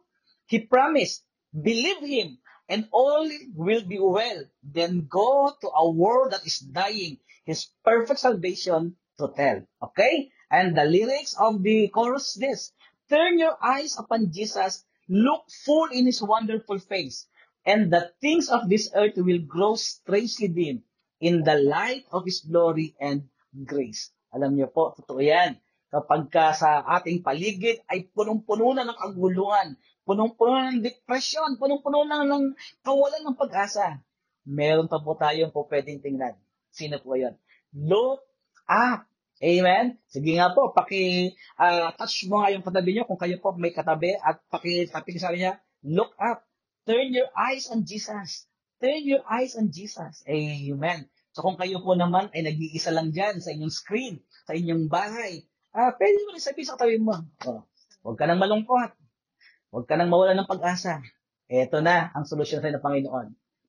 He 0.48 0.68
promised, 0.68 1.24
believe 1.54 2.04
him, 2.04 2.40
and 2.68 2.90
all 2.92 3.30
will 3.56 3.86
be 3.88 4.00
well. 4.00 4.44
Then 4.64 5.08
go 5.08 5.56
to 5.62 5.70
a 5.70 5.92
world 5.92 6.34
that 6.34 6.46
is 6.46 6.60
dying, 6.60 7.20
his 7.46 7.70
perfect 7.86 8.20
salvation 8.20 8.98
to 9.20 9.32
tell. 9.34 9.64
Okay? 9.82 10.30
And 10.52 10.76
the 10.76 10.84
lyrics 10.84 11.38
of 11.40 11.64
the 11.64 11.88
chorus 11.88 12.34
this. 12.34 12.74
Turn 13.08 13.40
your 13.40 13.56
eyes 13.64 13.96
upon 13.98 14.34
Jesus, 14.34 14.84
look 15.10 15.48
full 15.66 15.90
in 15.94 16.06
his 16.06 16.22
wonderful 16.22 16.80
face, 16.82 17.30
and 17.66 17.90
the 17.90 18.14
things 18.22 18.50
of 18.50 18.70
this 18.70 18.90
earth 18.94 19.18
will 19.18 19.42
grow 19.42 19.78
strangely 19.78 20.50
dim 20.50 20.86
in 21.22 21.42
the 21.42 21.58
light 21.62 22.06
of 22.14 22.26
his 22.26 22.46
glory 22.46 22.94
and 23.02 23.26
grace. 23.66 24.14
Alam 24.36 24.60
niyo 24.60 24.68
po, 24.70 24.92
totoo 24.94 25.24
yan. 25.24 25.58
Kapag 25.88 26.28
ka 26.28 26.52
sa 26.52 26.84
ating 27.00 27.24
paligid 27.24 27.80
ay 27.88 28.12
punong-puno 28.12 28.76
na 28.76 28.84
ng 28.84 29.00
kaguluhan, 29.00 29.80
punong-puno 30.04 30.68
ng 30.68 30.84
depression, 30.84 31.56
punong-puno 31.56 32.04
na 32.04 32.28
ng 32.28 32.52
kawalan 32.84 33.24
ng 33.24 33.38
pag-asa, 33.40 34.04
meron 34.44 34.92
pa 34.92 35.00
po 35.00 35.16
tayong 35.16 35.56
po 35.56 35.64
pwedeng 35.72 36.04
tingnan. 36.04 36.36
Sino 36.70 37.00
po 37.00 37.16
yan? 37.16 37.40
Look 37.72 38.22
up. 38.68 39.08
Amen? 39.44 40.00
Sige 40.08 40.40
nga 40.40 40.56
po, 40.56 40.72
paki-touch 40.72 42.16
mo 42.32 42.40
nga 42.40 42.56
yung 42.56 42.64
katabi 42.64 42.96
nyo 42.96 43.04
kung 43.04 43.20
kayo 43.20 43.36
po 43.44 43.52
may 43.60 43.76
katabi 43.76 44.16
at 44.16 44.40
paki-tapping 44.48 45.20
sa 45.20 45.36
niya, 45.36 45.60
look 45.84 46.16
up. 46.16 46.48
Turn 46.88 47.12
your 47.12 47.28
eyes 47.36 47.68
on 47.68 47.84
Jesus. 47.84 48.48
Turn 48.80 49.04
your 49.04 49.26
eyes 49.28 49.60
on 49.60 49.74
Jesus. 49.76 50.24
Amen. 50.24 51.12
So 51.36 51.44
kung 51.44 51.60
kayo 51.60 51.84
po 51.84 52.00
naman 52.00 52.32
ay 52.32 52.48
nag-iisa 52.48 52.96
lang 52.96 53.12
dyan 53.12 53.44
sa 53.44 53.52
inyong 53.52 53.74
screen, 53.74 54.24
sa 54.48 54.56
inyong 54.56 54.88
bahay, 54.88 55.44
ah, 55.76 55.92
pwede 56.00 56.18
mo 56.24 56.32
rin 56.32 56.44
sabihin 56.44 56.68
sa 56.72 56.80
katabi 56.80 56.98
mo, 56.98 57.20
oh, 57.46 57.68
huwag 58.08 58.16
ka 58.16 58.26
nang 58.26 58.40
malungkot. 58.40 58.96
Huwag 59.76 59.86
ka 59.86 60.00
nang 60.00 60.08
mawala 60.08 60.32
ng 60.40 60.48
pag-asa. 60.48 61.04
Ito 61.46 61.84
na 61.84 62.10
ang 62.16 62.26
solusyon 62.26 62.64
sa 62.64 62.74
ng 62.74 62.82
Panginoon. 62.82 63.28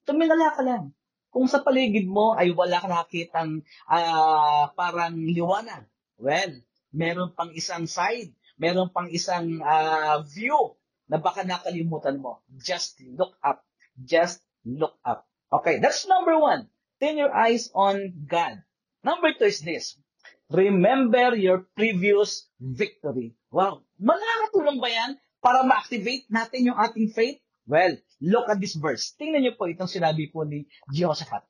Tumingala 0.09 0.57
ka 0.57 0.63
lang. 0.65 0.96
Kung 1.37 1.53
sa 1.53 1.61
paligid 1.61 2.09
mo 2.09 2.33
ay 2.33 2.57
wala 2.57 2.81
ka 2.81 2.89
nakitang 2.89 3.61
ah, 3.85 4.73
parang 4.73 5.21
liwanag, 5.21 5.85
well, 6.17 6.49
meron 6.97 7.37
pang 7.37 7.53
isang 7.53 7.85
side, 7.85 8.33
meron 8.57 8.89
pang 8.89 9.13
isang 9.13 9.61
ah, 9.61 10.25
view 10.25 10.81
na 11.13 11.21
baka 11.21 11.45
nakalimutan 11.45 12.17
mo. 12.17 12.41
Just 12.57 13.05
look 13.05 13.37
up. 13.45 13.61
Just 14.01 14.41
look 14.65 14.97
up. 15.05 15.29
Okay, 15.53 15.77
that's 15.77 16.09
number 16.09 16.41
one. 16.41 16.73
Turn 17.05 17.21
your 17.21 17.37
eyes 17.37 17.69
on 17.77 18.17
God. 18.25 18.65
Number 19.05 19.37
two 19.37 19.53
is 19.53 19.61
this. 19.61 20.01
Remember 20.49 21.37
your 21.37 21.69
previous 21.77 22.49
victory. 22.57 23.37
Wow. 23.53 23.85
Makakatulong 24.01 24.81
ba 24.81 24.89
yan 24.89 25.21
para 25.45 25.69
ma-activate 25.69 26.33
natin 26.33 26.73
yung 26.73 26.81
ating 26.81 27.13
faith? 27.13 27.45
Well, 27.67 27.99
look 28.23 28.49
at 28.49 28.63
this 28.63 28.79
verse. 28.79 29.11
Tingnan 29.19 29.43
niyo 29.43 29.59
po 29.59 29.67
itong 29.67 29.91
sinabi 29.91 30.31
po 30.31 30.47
ni 30.47 30.71
Jehoshaphat. 30.95 31.43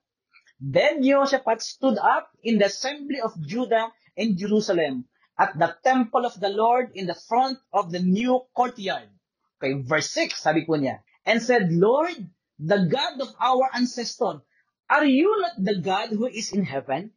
Then 0.57 1.05
Jehoshaphat 1.05 1.61
stood 1.61 2.01
up 2.01 2.33
in 2.41 2.57
the 2.57 2.73
assembly 2.73 3.21
of 3.21 3.37
Judah 3.45 3.93
and 4.17 4.41
Jerusalem 4.41 5.05
at 5.37 5.53
the 5.61 5.77
temple 5.85 6.25
of 6.25 6.41
the 6.41 6.49
Lord 6.49 6.97
in 6.97 7.05
the 7.05 7.19
front 7.29 7.61
of 7.73 7.93
the 7.93 8.01
new 8.01 8.41
courtyard. 8.57 9.13
Okay, 9.61 9.77
verse 9.85 10.09
6, 10.09 10.41
sabi 10.41 10.65
po 10.65 10.81
niya, 10.81 11.05
and 11.29 11.45
said, 11.45 11.69
Lord, 11.69 12.17
the 12.57 12.89
God 12.89 13.21
of 13.21 13.37
our 13.37 13.69
ancestor, 13.77 14.41
are 14.89 15.05
you 15.05 15.29
not 15.45 15.61
the 15.61 15.77
God 15.77 16.17
who 16.17 16.25
is 16.25 16.53
in 16.57 16.65
heaven? 16.65 17.13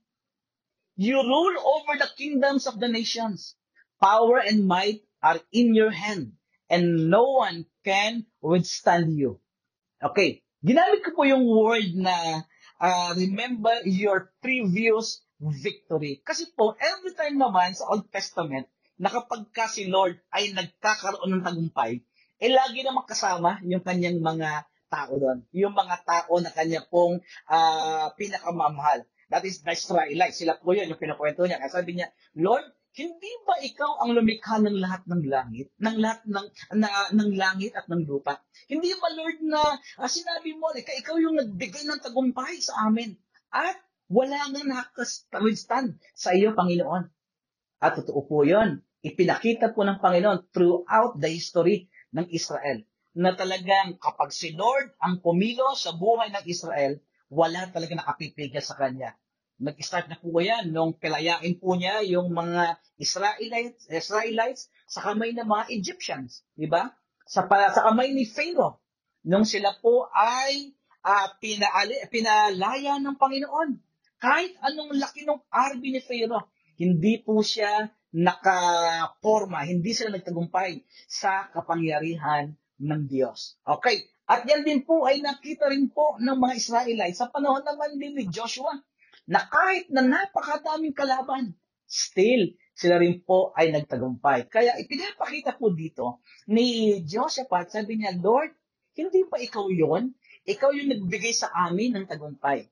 You 1.00 1.24
rule 1.24 1.56
over 1.64 1.96
the 1.96 2.12
kingdoms 2.20 2.68
of 2.68 2.80
the 2.84 2.92
nations. 2.92 3.56
Power 4.04 4.44
and 4.44 4.68
might 4.68 5.08
are 5.24 5.40
in 5.52 5.76
your 5.76 5.92
hand, 5.92 6.36
and 6.68 7.08
no 7.08 7.40
one 7.40 7.69
can 7.84 8.26
withstand 8.44 9.16
you. 9.16 9.40
Okay, 10.00 10.44
ginamit 10.64 11.04
ko 11.04 11.12
po 11.16 11.24
yung 11.28 11.44
word 11.44 11.96
na 11.96 12.44
ah, 12.80 13.12
remember 13.16 13.84
your 13.84 14.32
previous 14.40 15.24
victory. 15.40 16.20
Kasi 16.24 16.52
po, 16.52 16.76
every 16.76 17.16
time 17.16 17.40
naman 17.40 17.76
sa 17.76 17.88
Old 17.92 18.08
Testament, 18.12 18.68
na 19.00 19.08
kapag 19.08 19.48
ka 19.56 19.72
si 19.72 19.88
Lord 19.88 20.20
ay 20.36 20.52
nagkakaroon 20.52 21.40
ng 21.40 21.44
tagumpay, 21.44 22.04
eh 22.40 22.52
lagi 22.52 22.84
naman 22.84 23.08
kasama 23.08 23.64
yung 23.64 23.84
kanyang 23.84 24.20
mga 24.20 24.68
tao 24.92 25.14
doon. 25.16 25.40
Yung 25.56 25.72
mga 25.72 26.04
tao 26.04 26.34
na 26.44 26.52
kanya 26.52 26.84
pong 26.84 27.24
ah, 27.48 28.12
pinakamamahal. 28.20 29.08
That 29.30 29.46
is 29.46 29.62
the 29.62 29.72
Israelites. 29.72 30.42
Sila 30.42 30.58
po 30.58 30.76
yun, 30.76 30.90
yung 30.90 31.00
pinakwento 31.00 31.46
niya. 31.46 31.62
Kaya 31.62 31.72
sabi 31.72 31.96
niya, 31.96 32.12
Lord, 32.36 32.66
hindi 32.98 33.32
ba 33.46 33.56
ikaw 33.62 34.02
ang 34.02 34.18
lumikha 34.18 34.58
ng 34.60 34.78
lahat 34.82 35.06
ng 35.06 35.24
langit, 35.30 35.68
ng 35.78 35.98
lahat 36.02 36.22
ng 36.26 36.48
na, 36.76 36.90
ng 37.14 37.32
langit 37.38 37.78
at 37.78 37.86
ng 37.86 38.04
lupa? 38.04 38.42
Hindi 38.66 38.92
ba 38.98 39.14
Lord 39.14 39.40
na 39.46 39.78
ah, 40.02 40.10
sinabi 40.10 40.58
mo, 40.58 40.74
ikaw, 40.74 40.96
ikaw 40.98 41.16
yung 41.22 41.38
nagbigay 41.38 41.86
ng 41.86 42.02
tagumpay 42.02 42.58
sa 42.60 42.90
amin 42.90 43.14
at 43.54 43.78
wala 44.10 44.50
nang 44.50 44.66
nakaka-withstand 44.66 46.02
sa 46.18 46.34
iyo, 46.34 46.58
Panginoon. 46.58 47.06
At 47.80 48.02
totoo 48.02 48.26
po 48.26 48.42
yun. 48.42 48.82
Ipinakita 49.06 49.72
po 49.72 49.86
ng 49.86 50.02
Panginoon 50.02 50.50
throughout 50.52 51.16
the 51.22 51.30
history 51.30 51.88
ng 52.12 52.26
Israel 52.34 52.84
na 53.16 53.38
talagang 53.38 54.02
kapag 54.02 54.34
si 54.34 54.58
Lord 54.58 54.98
ang 55.00 55.22
pumilo 55.22 55.78
sa 55.78 55.94
buhay 55.94 56.34
ng 56.34 56.46
Israel, 56.50 56.98
wala 57.30 57.70
talaga 57.70 57.96
nakapipigil 57.96 58.60
sa 58.60 58.76
kanya. 58.76 59.14
Nag-start 59.60 60.08
na 60.08 60.16
po 60.16 60.40
yan 60.40 60.72
nung 60.72 60.96
pilayain 60.96 61.60
po 61.60 61.76
niya 61.76 62.00
yung 62.08 62.32
mga 62.32 62.80
Israelites, 62.96 63.92
Israelites 63.92 64.72
sa 64.88 65.12
kamay 65.12 65.36
ng 65.36 65.44
mga 65.44 65.68
Egyptians, 65.76 66.48
di 66.56 66.64
ba? 66.64 66.88
Sa, 67.28 67.44
sa 67.46 67.82
kamay 67.92 68.16
ni 68.16 68.24
Pharaoh, 68.24 68.80
nung 69.28 69.44
sila 69.44 69.76
po 69.84 70.08
ay 70.16 70.72
uh, 71.04 71.28
pinaali, 71.44 72.00
pinalaya 72.08 73.04
ng 73.04 73.20
Panginoon. 73.20 73.70
Kahit 74.16 74.56
anong 74.64 74.96
laki 74.96 75.28
ng 75.28 75.44
army 75.52 75.92
ni 75.92 76.02
Pharaoh, 76.04 76.48
hindi 76.80 77.20
po 77.20 77.44
siya 77.44 77.92
nakaporma, 78.16 79.68
hindi 79.68 79.92
sila 79.92 80.16
nagtagumpay 80.16 80.88
sa 81.04 81.52
kapangyarihan 81.52 82.56
ng 82.80 83.02
Diyos. 83.12 83.60
Okay, 83.68 84.08
at 84.24 84.48
yan 84.48 84.64
din 84.64 84.88
po 84.88 85.04
ay 85.04 85.20
nakita 85.20 85.68
rin 85.68 85.92
po 85.92 86.16
ng 86.16 86.38
mga 86.40 86.54
Israelites 86.56 87.20
sa 87.20 87.28
panahon 87.28 87.62
naman 87.68 88.00
din 88.00 88.16
ni 88.16 88.26
Joshua 88.32 88.72
na 89.30 89.46
kahit 89.46 89.94
na 89.94 90.02
napakadaming 90.02 90.98
kalaban, 90.98 91.54
still, 91.86 92.50
sila 92.74 92.98
rin 92.98 93.22
po 93.22 93.54
ay 93.54 93.70
nagtagumpay. 93.70 94.50
Kaya 94.50 94.82
ipinapakita 94.82 95.62
po 95.62 95.70
dito 95.70 96.26
ni 96.50 97.00
Josaphat, 97.06 97.70
sabi 97.70 98.02
niya, 98.02 98.18
Lord, 98.18 98.58
hindi 98.98 99.24
pa 99.30 99.38
ikaw 99.38 99.70
yon? 99.70 100.18
Ikaw 100.50 100.70
yung 100.74 100.90
nagbigay 100.90 101.32
sa 101.32 101.54
amin 101.70 101.94
ng 101.94 102.06
tagumpay. 102.10 102.66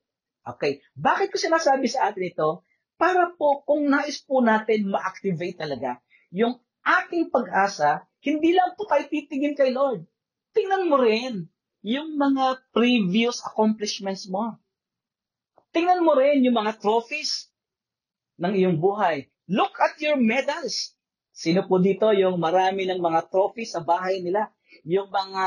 Okay, 0.47 0.81
bakit 0.97 1.29
ko 1.29 1.37
sinasabi 1.37 1.85
sa 1.91 2.09
atin 2.09 2.33
ito? 2.33 2.65
Para 2.97 3.29
po 3.37 3.61
kung 3.61 3.85
nais 3.85 4.17
po 4.25 4.41
natin 4.41 4.89
ma-activate 4.89 5.61
talaga 5.61 6.01
yung 6.33 6.57
ating 6.83 7.29
pag-asa, 7.31 8.03
hindi 8.23 8.55
lang 8.55 8.75
po 8.75 8.87
tayo 8.87 9.05
titigin 9.07 9.55
kay 9.55 9.71
Lord. 9.71 10.07
Tingnan 10.55 10.89
mo 10.89 10.97
rin 10.99 11.47
yung 11.83 12.15
mga 12.17 12.63
previous 12.73 13.43
accomplishments 13.43 14.27
mo. 14.27 14.57
Tingnan 15.77 16.01
mo 16.01 16.17
rin 16.17 16.41
yung 16.41 16.57
mga 16.57 16.81
trophies 16.81 17.53
ng 18.41 18.49
iyong 18.49 18.81
buhay. 18.81 19.29
Look 19.45 19.77
at 19.77 19.93
your 20.01 20.17
medals. 20.17 20.97
Sino 21.29 21.69
po 21.69 21.77
dito 21.77 22.09
yung 22.17 22.41
marami 22.41 22.89
ng 22.89 22.97
mga 22.97 23.29
trophies 23.29 23.77
sa 23.77 23.85
bahay 23.85 24.25
nila? 24.25 24.49
Yung 24.89 25.13
mga 25.13 25.45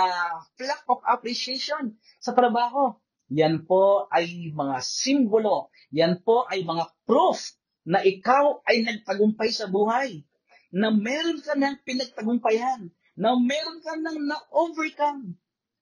plaque 0.55 0.87
of 0.87 1.03
appreciation 1.03 1.99
sa 2.23 2.31
trabaho. 2.31 2.95
Yan 3.35 3.67
po 3.67 4.07
ay 4.07 4.55
mga 4.55 4.79
simbolo. 4.87 5.75
Yan 5.91 6.23
po 6.23 6.47
ay 6.47 6.63
mga 6.63 6.87
proof 7.11 7.59
na 7.83 7.99
ikaw 8.07 8.63
ay 8.71 8.87
nagtagumpay 8.87 9.51
sa 9.51 9.67
buhay. 9.67 10.23
Na 10.71 10.95
meron 10.95 11.43
ka 11.43 11.59
ng 11.59 11.83
pinagtagumpayan. 11.83 12.87
Na 13.19 13.35
meron 13.35 13.83
ka 13.83 13.99
ng 13.99 14.31
na-overcome. 14.31 15.35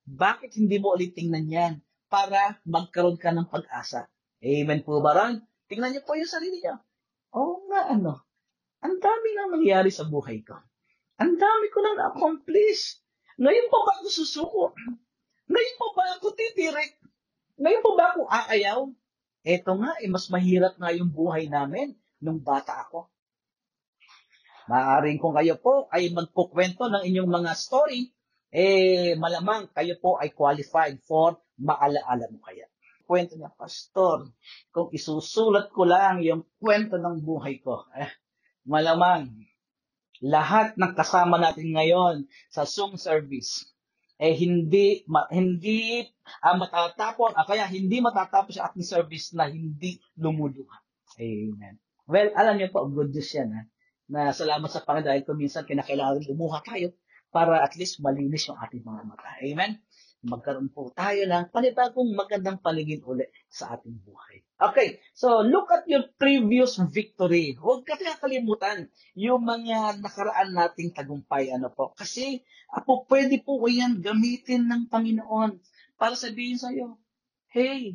Bakit 0.08 0.56
hindi 0.56 0.80
mo 0.80 0.96
ulit 0.96 1.12
tingnan 1.12 1.52
yan? 1.52 1.74
Para 2.08 2.56
magkaroon 2.64 3.20
ka 3.20 3.28
ng 3.28 3.44
pag-asa. 3.52 4.08
Amen 4.38 4.86
po 4.86 5.02
ba 5.02 5.18
ron? 5.18 5.42
Tingnan 5.66 5.90
niyo 5.94 6.02
po 6.06 6.14
yung 6.14 6.30
sarili 6.30 6.62
niyo. 6.62 6.78
Oo 7.34 7.66
nga, 7.66 7.90
ano. 7.90 8.22
Ang 8.78 9.02
dami 9.02 9.28
na 9.34 9.50
nangyari 9.50 9.90
sa 9.90 10.06
buhay 10.06 10.46
ko. 10.46 10.54
Ang 11.18 11.34
dami 11.34 11.66
ko 11.74 11.82
nang 11.82 11.98
na-accomplish. 11.98 13.02
Ngayon 13.42 13.66
pa 13.66 13.78
ba 13.82 13.92
ako 13.98 14.08
susuko? 14.10 14.64
Ngayon 15.50 15.74
pa 15.74 15.86
ba 15.90 16.02
ako 16.14 16.26
titirik? 16.38 17.02
Ngayon 17.58 17.82
pa 17.82 17.92
ba 17.98 18.04
ako 18.14 18.22
aayaw? 18.30 18.80
Eto 19.42 19.72
nga, 19.82 19.98
eh, 19.98 20.06
mas 20.06 20.30
mahirap 20.30 20.78
nga 20.78 20.94
yung 20.94 21.10
buhay 21.10 21.50
namin 21.50 21.98
nung 22.22 22.38
bata 22.38 22.86
ako. 22.86 23.10
Maaring 24.70 25.18
kung 25.18 25.34
kayo 25.34 25.56
po 25.58 25.88
ay 25.90 26.12
magkukwento 26.12 26.86
ng 26.86 27.02
inyong 27.08 27.30
mga 27.30 27.52
story, 27.56 28.12
eh 28.52 29.16
malamang 29.16 29.72
kayo 29.72 29.96
po 29.98 30.20
ay 30.20 30.30
qualified 30.30 31.00
for 31.02 31.40
maalaala 31.58 32.28
mo 32.30 32.38
kaya 32.44 32.67
kwento 33.08 33.40
niya, 33.40 33.48
Pastor, 33.56 34.28
kung 34.68 34.92
isusulat 34.92 35.72
ko 35.72 35.88
lang 35.88 36.20
yung 36.20 36.44
kwento 36.60 37.00
ng 37.00 37.24
buhay 37.24 37.64
ko, 37.64 37.88
eh, 37.96 38.12
malamang 38.68 39.32
lahat 40.20 40.76
ng 40.76 40.92
kasama 40.92 41.40
natin 41.40 41.72
ngayon 41.72 42.28
sa 42.52 42.68
Zoom 42.68 43.00
service, 43.00 43.64
eh 44.20 44.36
hindi 44.36 45.06
ma, 45.08 45.24
hindi 45.32 46.04
uh, 46.44 46.56
matatapos, 46.60 47.32
ah, 47.32 47.48
kaya 47.48 47.64
hindi 47.64 48.04
matatapos 48.04 48.60
ang 48.60 48.74
ating 48.74 48.84
service 48.84 49.32
na 49.32 49.48
hindi 49.48 49.96
lumuluha. 50.20 50.76
Amen. 51.16 51.80
Well, 52.04 52.28
alam 52.36 52.60
niyo 52.60 52.68
po, 52.68 52.84
good 52.92 53.14
news 53.16 53.32
yan, 53.32 53.48
ha? 53.56 53.62
na 54.08 54.32
salamat 54.32 54.72
sa 54.72 54.82
Panginoon 54.82 55.04
dahil 55.04 55.22
kung 55.22 55.36
minsan 55.36 55.68
kinakailangan 55.68 56.24
lumuha 56.32 56.64
tayo 56.64 56.96
para 57.28 57.60
at 57.60 57.76
least 57.76 58.00
malinis 58.00 58.48
yung 58.48 58.56
ating 58.56 58.80
mga 58.80 59.02
mata. 59.04 59.36
Amen? 59.44 59.76
Magkaroon 60.26 60.66
po 60.74 60.90
tayo 60.90 61.22
ng 61.30 61.54
panibagong 61.54 62.10
magandang 62.10 62.58
paligid 62.58 63.06
uli 63.06 63.30
sa 63.46 63.78
ating 63.78 63.94
buhay. 64.02 64.42
Okay, 64.58 64.98
so 65.14 65.46
look 65.46 65.70
at 65.70 65.86
your 65.86 66.10
previous 66.18 66.82
victory. 66.90 67.54
Huwag 67.54 67.86
ka 67.86 67.94
kalimutan 68.18 68.90
yung 69.14 69.46
mga 69.46 70.02
nakaraan 70.02 70.50
nating 70.50 70.90
tagumpay. 70.90 71.54
Ano 71.54 71.70
po? 71.70 71.94
Kasi 71.94 72.42
apo, 72.74 73.06
pwede 73.06 73.38
po 73.38 73.62
yan 73.70 74.02
gamitin 74.02 74.66
ng 74.66 74.90
Panginoon 74.90 75.62
para 75.94 76.18
sabihin 76.18 76.58
sa'yo, 76.58 76.98
hey, 77.54 77.94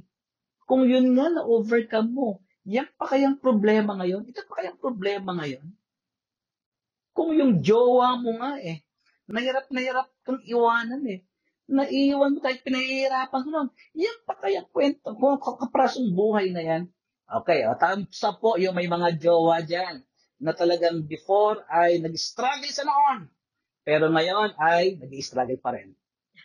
kung 0.63 0.87
yun 0.87 1.19
nga 1.19 1.27
na-overcome 1.27 2.07
mo, 2.07 2.29
yan 2.63 2.87
pa 2.95 3.11
kayang 3.11 3.43
problema 3.43 3.99
ngayon? 3.99 4.23
Ito 4.23 4.47
pa 4.47 4.63
kayang 4.63 4.79
problema 4.79 5.35
ngayon? 5.35 5.67
Kung 7.11 7.35
yung 7.35 7.59
jowa 7.59 8.15
mo 8.15 8.39
nga 8.39 8.55
eh, 8.63 8.87
nahirap 9.27 9.67
na 9.67 9.83
hirap 9.83 10.07
kang 10.23 10.39
iwanan 10.47 11.03
eh 11.11 11.27
naiiwan 11.67 12.35
mo 12.35 12.39
tayo, 12.43 12.57
pinahihirapan 12.63 13.41
ko 13.43 13.49
nun. 13.49 13.69
Yan 13.95 14.17
pa 14.27 14.35
kaya 14.35 14.67
kwento 14.67 15.15
mo, 15.15 15.39
kaprasong 15.39 16.11
buhay 16.11 16.51
na 16.51 16.61
yan. 16.63 16.83
Okay, 17.23 17.65
o, 17.65 17.73
tamsa 17.79 18.35
po 18.37 18.59
yung 18.59 18.75
may 18.75 18.85
mga 18.85 19.17
jowa 19.17 19.63
dyan 19.63 20.03
na 20.43 20.51
talagang 20.51 21.07
before 21.07 21.63
ay 21.71 22.03
nag-struggle 22.03 22.69
sa 22.69 22.83
noon. 22.83 23.31
Pero 23.87 24.11
ngayon 24.11 24.53
ay 24.59 24.99
nag-struggle 24.99 25.59
pa 25.59 25.73
rin. 25.75 25.95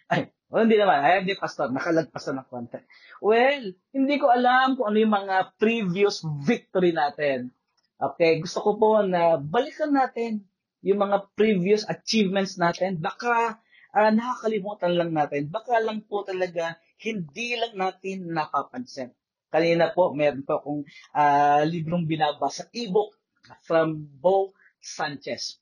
Ay, 0.09 0.31
o, 0.49 0.63
hindi 0.63 0.79
naman. 0.79 1.03
Ay, 1.03 1.27
hindi, 1.27 1.35
pastor. 1.37 1.69
Nakalagpas 1.75 2.25
na 2.31 2.41
ng 2.41 2.49
konti. 2.49 2.81
Well, 3.21 3.75
hindi 3.93 4.17
ko 4.17 4.33
alam 4.33 4.79
kung 4.79 4.95
ano 4.95 4.99
yung 5.03 5.13
mga 5.13 5.59
previous 5.61 6.23
victory 6.47 6.95
natin. 6.95 7.53
Okay, 7.99 8.39
gusto 8.39 8.63
ko 8.63 8.71
po 8.79 8.91
na 9.03 9.37
balikan 9.37 9.91
natin 9.91 10.47
yung 10.81 11.03
mga 11.03 11.35
previous 11.35 11.83
achievements 11.91 12.55
natin. 12.55 13.03
Baka 13.03 13.59
uh, 13.95 14.11
nakakalimutan 14.13 14.93
lang 14.97 15.11
natin. 15.15 15.49
Baka 15.49 15.81
lang 15.81 16.05
po 16.05 16.25
talaga 16.27 16.77
hindi 16.99 17.55
lang 17.55 17.79
natin 17.79 18.35
napapansin. 18.35 19.15
Kanina 19.49 19.89
po, 19.97 20.13
meron 20.13 20.45
po 20.45 20.61
akong 20.61 20.83
uh, 21.17 21.63
librong 21.65 22.05
binabasa, 22.05 22.69
ebook 22.77 23.17
from 23.65 24.05
Bo 24.21 24.53
Sanchez. 24.77 25.57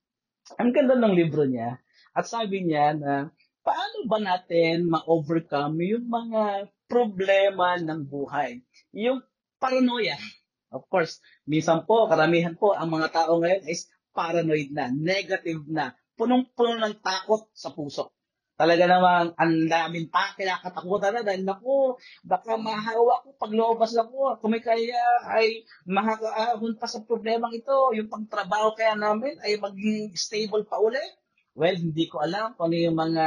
Ang 0.58 0.74
ganda 0.74 0.98
ng 0.98 1.14
libro 1.14 1.46
niya. 1.46 1.78
At 2.16 2.26
sabi 2.26 2.66
niya 2.66 2.96
na 2.96 3.30
paano 3.62 4.08
ba 4.10 4.18
natin 4.18 4.90
ma-overcome 4.90 5.76
yung 5.86 6.06
mga 6.08 6.72
problema 6.90 7.78
ng 7.78 8.00
buhay? 8.08 8.64
Yung 8.96 9.22
paranoia. 9.60 10.18
Of 10.72 10.90
course, 10.90 11.22
minsan 11.46 11.86
po, 11.86 12.10
karamihan 12.10 12.58
po, 12.58 12.74
ang 12.74 12.90
mga 12.90 13.14
tao 13.14 13.38
ngayon 13.38 13.70
is 13.70 13.86
paranoid 14.10 14.72
na, 14.74 14.90
negative 14.90 15.62
na, 15.68 15.94
punong-puno 16.16 16.80
ng 16.80 16.96
takot 17.04 17.52
sa 17.54 17.70
puso. 17.70 18.15
Talaga 18.56 18.88
namang 18.88 19.36
ang 19.36 19.68
daming 19.68 20.08
pa 20.08 20.32
kinakatakutan 20.32 21.12
na 21.12 21.20
dahil 21.20 21.44
naku, 21.44 22.00
baka 22.24 22.56
mahawa 22.56 23.20
ko 23.20 23.36
pag 23.36 23.52
lumabas 23.52 23.92
ako. 24.00 24.40
Kung 24.40 24.56
may 24.56 24.64
kaya 24.64 24.96
ay 25.28 25.60
makakaahon 25.84 26.80
pa 26.80 26.88
sa 26.88 27.04
problemang 27.04 27.52
ito. 27.52 27.92
Yung 27.92 28.08
pagtrabaho 28.08 28.72
kaya 28.72 28.96
namin 28.96 29.36
ay 29.44 29.60
maging 29.60 30.16
stable 30.16 30.64
pa 30.64 30.80
uli. 30.80 31.04
Well, 31.52 31.76
hindi 31.76 32.08
ko 32.08 32.24
alam 32.24 32.56
kung 32.56 32.72
ano 32.72 32.76
yung 32.80 32.96
mga 32.96 33.26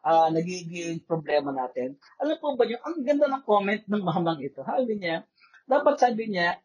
uh, 0.00 0.28
nagiging 0.32 1.04
problema 1.04 1.52
natin. 1.52 2.00
Alam 2.16 2.40
po 2.40 2.56
ba 2.56 2.64
niyo, 2.64 2.80
ang 2.80 3.04
ganda 3.04 3.28
ng 3.28 3.44
comment 3.44 3.84
ng 3.84 4.00
mamang 4.04 4.40
ito. 4.40 4.64
Sabi 4.64 4.96
niya, 4.96 5.28
dapat 5.68 6.00
sabi 6.00 6.32
niya, 6.32 6.56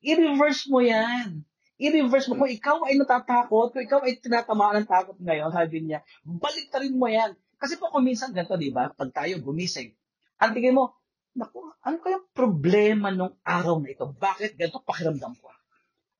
i-reverse 0.00 0.64
mo 0.72 0.80
yan 0.80 1.44
i-reverse 1.80 2.28
mo. 2.28 2.44
Kung 2.44 2.52
ikaw 2.52 2.84
ay 2.84 3.00
natatakot, 3.00 3.72
kung 3.72 3.82
ikaw 3.82 4.04
ay 4.04 4.20
tinatamaan 4.20 4.84
ng 4.84 4.88
takot 4.88 5.16
ngayon, 5.16 5.48
sabi 5.48 5.80
niya, 5.80 6.04
balik 6.28 6.68
rin 6.76 6.92
mo 6.92 7.08
yan. 7.08 7.32
Kasi 7.60 7.76
po 7.76 7.92
kung 7.92 8.08
minsan 8.08 8.32
ganito, 8.32 8.56
di 8.56 8.72
ba? 8.72 8.88
Pag 8.88 9.12
tayo 9.12 9.36
gumising, 9.44 9.92
ang 10.40 10.56
tingin 10.56 10.72
mo, 10.72 10.96
naku, 11.36 11.60
ano 11.84 12.00
kaya 12.00 12.16
problema 12.32 13.12
nung 13.12 13.36
araw 13.44 13.76
na 13.84 13.92
ito? 13.92 14.08
Bakit 14.08 14.56
ganito 14.56 14.80
pakiramdam 14.80 15.36
ko? 15.36 15.52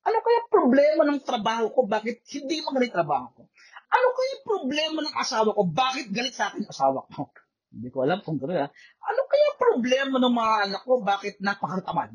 Ano 0.05 0.21
kaya 0.21 0.41
problema 0.53 1.03
ng 1.09 1.25
trabaho 1.25 1.73
ko? 1.73 1.89
Bakit 1.89 2.29
hindi 2.37 2.61
magaling 2.61 2.93
trabaho 2.93 3.27
ko? 3.33 3.43
Ano 3.91 4.09
kaya 4.13 4.35
problema 4.45 4.99
ng 5.01 5.17
asawa 5.17 5.57
ko? 5.57 5.63
Bakit 5.65 6.07
galit 6.13 6.37
sa 6.37 6.53
akin 6.53 6.69
asawa 6.69 7.09
ko? 7.09 7.29
Hindi 7.71 7.87
ko 7.95 8.03
alam 8.03 8.19
kung 8.19 8.35
gano'n. 8.35 8.67
Ano 8.99 9.21
kaya 9.31 9.49
problema 9.55 10.19
ng 10.19 10.35
mga 10.35 10.55
anak 10.67 10.83
ko? 10.83 11.07
Bakit 11.07 11.39
napakatamad? 11.39 12.11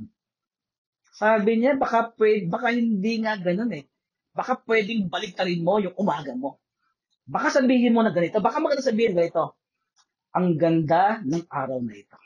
Sabi 1.16 1.64
niya, 1.64 1.80
baka, 1.80 2.12
pwede, 2.20 2.52
baka 2.52 2.76
hindi 2.76 3.24
nga 3.24 3.40
gano'n 3.40 3.72
eh. 3.72 3.88
Baka 4.36 4.60
pwedeng 4.68 5.08
baliktarin 5.08 5.64
mo 5.64 5.80
yung 5.80 5.96
umaga 5.96 6.36
mo. 6.36 6.60
Baka 7.26 7.50
sabihin 7.62 7.94
mo 7.94 8.06
na 8.06 8.14
ganito, 8.14 8.38
baka 8.38 8.62
maganda 8.62 8.86
sabihin 8.86 9.18
ganito, 9.18 9.58
ang 10.36 10.60
ganda 10.62 11.24
ng 11.26 11.50
araw 11.50 11.82
na 11.82 11.96
ito. 11.98 12.18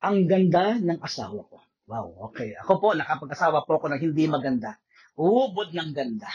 Ang 0.00 0.26
ganda 0.26 0.74
ng 0.80 0.98
asawa 0.98 1.44
ko. 1.46 1.60
Wow, 1.90 2.30
okay. 2.30 2.56
Ako 2.64 2.80
po, 2.80 2.88
nakapag-asawa 2.96 3.66
po 3.68 3.78
ako 3.78 3.92
ng 3.92 4.00
hindi 4.00 4.24
maganda. 4.30 4.78
ubod 5.20 5.74
ng 5.76 5.90
ganda. 5.92 6.30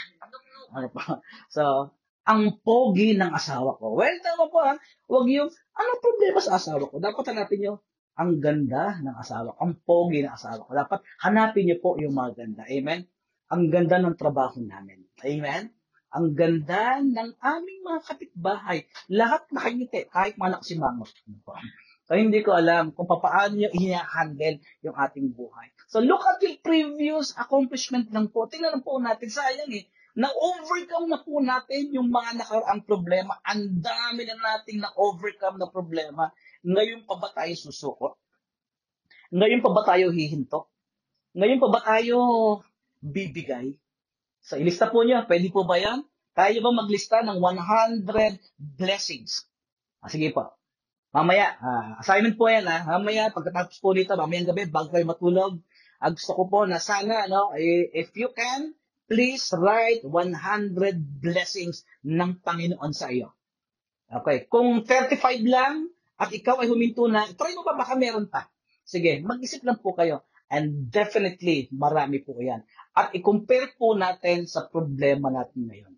Ano 0.76 0.88
pa? 0.94 1.24
So, 1.50 1.96
ang 2.26 2.62
pogi 2.62 3.18
ng 3.18 3.32
asawa 3.34 3.78
ko. 3.78 3.98
Well, 3.98 4.18
tama 4.22 4.50
po 4.50 4.60
ha. 4.62 4.78
Huwag 5.10 5.26
yung, 5.30 5.50
ano 5.50 5.92
problema 6.02 6.40
sa 6.42 6.58
asawa 6.58 6.90
ko? 6.90 6.98
Dapat 7.02 7.34
hanapin 7.34 7.60
nyo 7.62 7.74
ang 8.16 8.40
ganda 8.40 8.98
ng 9.04 9.16
asawa 9.16 9.56
ko. 9.56 9.60
Ang 9.62 9.74
pogi 9.84 10.20
ng 10.24 10.34
asawa 10.34 10.64
ko. 10.64 10.72
Dapat 10.72 11.00
hanapin 11.22 11.64
nyo 11.68 11.78
po 11.82 11.90
yung 12.02 12.16
mga 12.16 12.32
ganda. 12.40 12.64
Amen? 12.66 13.06
Ang 13.52 13.64
ganda 13.70 13.98
ng 14.02 14.16
trabaho 14.18 14.58
namin. 14.62 15.06
Amen? 15.22 15.70
Ang 16.16 16.32
ganda 16.32 17.04
ng 17.04 17.36
aming 17.44 17.80
mga 17.84 18.00
kapitbahay. 18.08 18.88
Lahat 19.12 19.44
nakangiti, 19.52 20.08
kahit 20.08 20.40
manak 20.40 20.64
si 20.64 20.80
Mangot. 20.80 21.12
So, 22.08 22.16
hindi 22.16 22.40
ko 22.40 22.56
alam 22.56 22.96
kung 22.96 23.04
paano 23.10 23.60
nyo 23.60 23.68
i-handle 23.76 24.64
yung 24.86 24.96
ating 24.96 25.36
buhay. 25.36 25.76
So, 25.92 26.00
look 26.00 26.24
at 26.24 26.40
yung 26.40 26.64
previous 26.64 27.36
accomplishment 27.36 28.14
lang 28.16 28.32
po. 28.32 28.48
Tingnan 28.48 28.80
po 28.86 29.02
natin, 29.02 29.28
sayang 29.28 29.68
eh. 29.76 29.92
Na-overcome 30.16 31.12
na 31.12 31.20
po 31.20 31.44
natin 31.44 31.92
yung 31.92 32.08
mga 32.08 32.40
nakaraang 32.40 32.88
problema. 32.88 33.36
Ang 33.44 33.84
dami 33.84 34.24
na 34.24 34.40
nating 34.40 34.80
na-overcome 34.80 35.60
na 35.60 35.68
problema. 35.68 36.32
Ngayon 36.64 37.04
pa 37.04 37.20
ba 37.20 37.28
tayo 37.36 37.52
susuko? 37.60 38.16
Ngayon 39.36 39.60
pa 39.60 39.72
ba 39.76 39.84
tayo 39.84 40.16
hihinto? 40.16 40.72
Ngayon 41.36 41.60
pa 41.60 41.68
ba 41.68 41.80
tayo 41.84 42.18
bibigay? 43.04 43.76
Sa 44.46 44.62
ilista 44.62 44.94
po 44.94 45.02
niya, 45.02 45.26
pwede 45.26 45.50
po 45.50 45.66
ba 45.66 45.82
yan? 45.82 46.06
Tayo 46.38 46.62
ba 46.62 46.70
maglista 46.70 47.26
ng 47.26 47.42
100 47.42 48.06
blessings? 48.78 49.50
Ah, 50.06 50.12
sige 50.14 50.30
po. 50.30 50.54
Mamaya, 51.10 51.58
ah, 51.58 51.98
assignment 51.98 52.38
po 52.38 52.46
yan. 52.46 52.70
Ah. 52.70 52.86
Mamaya, 52.86 53.34
pagkatapos 53.34 53.82
po 53.82 53.98
nito, 53.98 54.14
mamayang 54.14 54.54
gabi, 54.54 54.70
bago 54.70 54.94
kayo 54.94 55.02
matulog, 55.10 55.58
ah, 55.98 56.14
gusto 56.14 56.38
ko 56.38 56.46
po 56.46 56.60
na 56.70 56.78
sana, 56.78 57.26
no, 57.26 57.58
eh, 57.58 57.90
if 57.90 58.14
you 58.14 58.30
can, 58.38 58.78
please 59.10 59.50
write 59.58 60.06
100 60.06 60.14
blessings 61.26 61.82
ng 62.06 62.38
Panginoon 62.46 62.94
sa 62.94 63.10
iyo. 63.10 63.34
Okay. 64.14 64.46
Kung 64.46 64.86
35 64.86 65.42
lang, 65.42 65.90
at 66.22 66.30
ikaw 66.30 66.62
ay 66.62 66.70
huminto 66.70 67.10
na, 67.10 67.26
try 67.34 67.58
mo 67.58 67.66
ba 67.66 67.74
baka 67.74 67.98
meron 67.98 68.30
pa? 68.30 68.46
Sige, 68.86 69.26
mag-isip 69.26 69.66
lang 69.66 69.82
po 69.82 69.98
kayo. 69.98 70.22
And 70.50 70.94
definitely, 70.94 71.74
marami 71.74 72.22
po 72.22 72.38
yan. 72.38 72.62
At 72.94 73.12
i-compare 73.18 73.74
po 73.76 73.98
natin 73.98 74.46
sa 74.46 74.70
problema 74.70 75.34
natin 75.34 75.66
ngayon. 75.66 75.94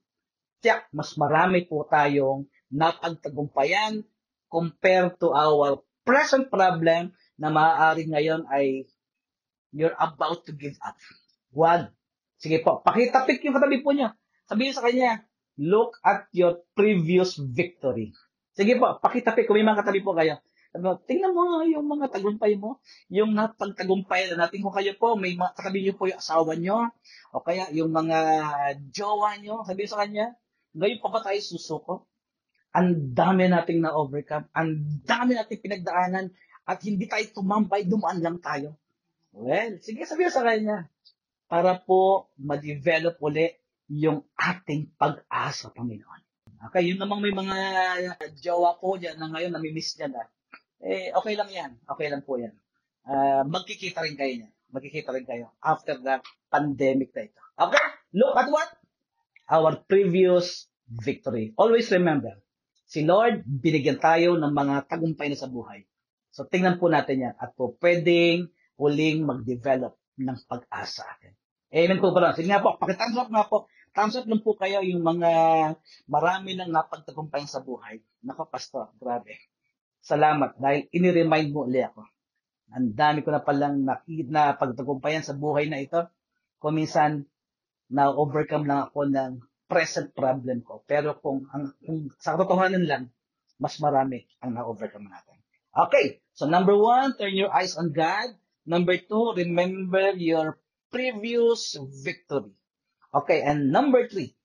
Tiyak, 0.63 0.89
mas 0.95 1.13
marami 1.19 1.67
po 1.67 1.85
tayong 1.85 2.47
napagtagumpayan 2.71 4.01
compared 4.47 5.19
to 5.19 5.35
our 5.35 5.83
present 6.07 6.47
problem 6.47 7.11
na 7.35 7.49
maaari 7.51 8.07
ngayon 8.07 8.47
ay 8.47 8.87
you're 9.75 9.95
about 9.99 10.47
to 10.47 10.55
give 10.55 10.79
up. 10.81 10.95
One. 11.51 11.91
Sige 12.39 12.63
po, 12.63 12.79
pakitapik 12.81 13.43
yung 13.43 13.57
katabi 13.57 13.83
po 13.83 13.91
niya. 13.91 14.15
Sabihin 14.47 14.73
sa 14.73 14.85
kanya, 14.85 15.27
look 15.59 15.99
at 16.05 16.29
your 16.31 16.63
previous 16.77 17.35
victory. 17.35 18.13
Sige 18.55 18.77
po, 18.79 18.97
pakitapik 19.01 19.45
kung 19.45 19.59
may 19.59 19.67
mga 19.67 19.83
katabi 19.83 20.01
po 20.01 20.15
kayo. 20.15 20.39
Ano, 20.77 21.01
tingnan 21.01 21.33
mo 21.33 21.41
nga 21.49 21.65
yung 21.65 21.89
mga 21.89 22.13
tagumpay 22.13 22.53
mo, 22.53 22.77
yung 23.09 23.33
napagtagumpay 23.33 24.29
na 24.29 24.45
natin 24.45 24.61
kung 24.61 24.77
kayo 24.77 24.93
po, 24.93 25.17
may 25.17 25.33
mga 25.33 25.57
katabi 25.57 25.81
niyo 25.81 25.97
po 25.97 26.05
yung 26.05 26.21
asawa 26.21 26.53
niyo, 26.53 26.93
o 27.33 27.41
kaya 27.41 27.65
yung 27.73 27.89
mga 27.89 28.17
jowa 28.93 29.41
niyo, 29.41 29.65
sabihin 29.65 29.89
sa 29.89 30.05
kanya, 30.05 30.37
ngayon 30.77 31.01
pa 31.01 31.09
ba 31.09 31.25
tayo 31.25 31.41
susuko? 31.41 32.05
Ang 32.77 33.17
dami 33.17 33.49
nating 33.49 33.81
na-overcome, 33.81 34.53
ang 34.53 35.01
dami 35.01 35.33
nating 35.33 35.65
pinagdaanan, 35.65 36.29
at 36.69 36.77
hindi 36.85 37.09
tayo 37.09 37.25
tumambay, 37.33 37.89
dumaan 37.89 38.21
lang 38.21 38.37
tayo. 38.37 38.77
Well, 39.33 39.81
sige 39.81 40.05
sabihin 40.05 40.29
sa 40.29 40.45
kanya, 40.45 40.93
para 41.49 41.81
po 41.81 42.29
ma-develop 42.37 43.17
uli 43.17 43.49
yung 43.89 44.29
ating 44.37 44.93
pag-asa, 44.93 45.73
Panginoon. 45.73 46.21
Okay, 46.69 46.85
yun 46.85 47.01
namang 47.01 47.25
may 47.25 47.33
mga 47.33 47.57
jowa 48.37 48.77
ko 48.77 48.93
dyan 49.01 49.17
na 49.17 49.33
ngayon 49.33 49.57
namimiss 49.57 49.97
niya 49.97 50.13
na. 50.13 50.21
Eh, 50.83 51.09
okay 51.13 51.33
lang 51.33 51.49
yan. 51.49 51.71
Okay 51.89 52.07
lang 52.11 52.21
po 52.21 52.37
yan. 52.37 52.53
Uh, 53.07 53.41
magkikita 53.47 54.03
rin 54.05 54.19
kayo 54.19 54.33
niya. 54.45 54.51
Magkikita 54.69 55.09
rin 55.15 55.25
kayo 55.25 55.55
after 55.63 55.97
the 56.03 56.19
pandemic 56.51 57.15
na 57.15 57.23
ito. 57.25 57.41
Okay? 57.55 57.85
Look 58.13 58.35
at 58.35 58.47
what? 58.51 58.69
Our 59.47 59.79
previous 59.87 60.67
victory. 60.87 61.55
Always 61.55 61.87
remember, 61.91 62.35
si 62.83 63.07
Lord, 63.07 63.47
binigyan 63.47 63.99
tayo 63.99 64.35
ng 64.35 64.51
mga 64.51 64.91
tagumpay 64.91 65.31
na 65.31 65.39
sa 65.39 65.47
buhay. 65.47 65.87
So, 66.31 66.45
tingnan 66.45 66.77
po 66.77 66.91
natin 66.91 67.23
yan. 67.23 67.35
At 67.39 67.55
po, 67.55 67.75
pwedeng 67.79 68.51
huling 68.77 69.25
mag-develop 69.25 69.97
ng 70.21 70.37
pag-asa 70.45 71.07
atin. 71.17 71.33
Amen 71.67 71.99
po 71.99 72.15
ba 72.15 72.31
Sige 72.31 72.47
nga 72.47 72.63
po, 72.63 72.79
pakithumbs 72.79 73.17
up 73.19 73.27
nga 73.27 73.43
po. 73.43 73.67
Thumbs 73.91 74.15
up 74.15 74.29
lang 74.29 74.39
po 74.39 74.55
kayo 74.55 74.79
yung 74.85 75.03
mga 75.03 75.31
marami 76.07 76.55
nang 76.55 76.71
napagtagumpay 76.71 77.43
sa 77.49 77.59
buhay. 77.59 77.99
Nako, 78.23 78.47
Pastor, 78.47 78.93
grabe. 78.95 79.35
Salamat 80.01 80.55
dahil 80.57 80.87
iniremind 80.93 81.51
mo 81.51 81.67
ulit 81.67 81.89
ako. 81.91 82.05
Ang 82.75 82.93
dami 82.93 83.23
ko 83.23 83.31
na 83.31 83.43
palang 83.43 83.83
nakita 83.83 84.29
na 84.31 84.43
pagtagumpayan 84.55 85.23
sa 85.23 85.35
buhay 85.35 85.71
na 85.71 85.79
ito. 85.79 86.03
Kung 86.59 86.75
minsan, 86.75 87.23
na-overcome 87.87 88.67
lang 88.67 88.91
ako 88.91 89.07
ng 89.07 89.31
present 89.67 90.11
problem 90.11 90.63
ko. 90.63 90.83
Pero 90.83 91.15
kung, 91.19 91.47
ang, 91.51 91.75
kung 91.83 92.11
sa 92.19 92.35
katotohanan 92.35 92.83
lang, 92.87 93.03
mas 93.59 93.79
marami 93.79 94.27
ang 94.43 94.55
na-overcome 94.55 95.07
natin. 95.07 95.37
Okay, 95.77 96.23
so 96.33 96.49
number 96.49 96.73
one, 96.73 97.13
turn 97.15 97.37
your 97.37 97.53
eyes 97.53 97.77
on 97.77 97.93
God. 97.93 98.33
Number 98.67 98.97
two, 98.99 99.37
remember 99.37 100.15
your 100.17 100.59
previous 100.91 101.77
victory. 102.03 102.51
Okay, 103.13 103.39
and 103.45 103.71
number 103.71 104.07
three, 104.09 104.35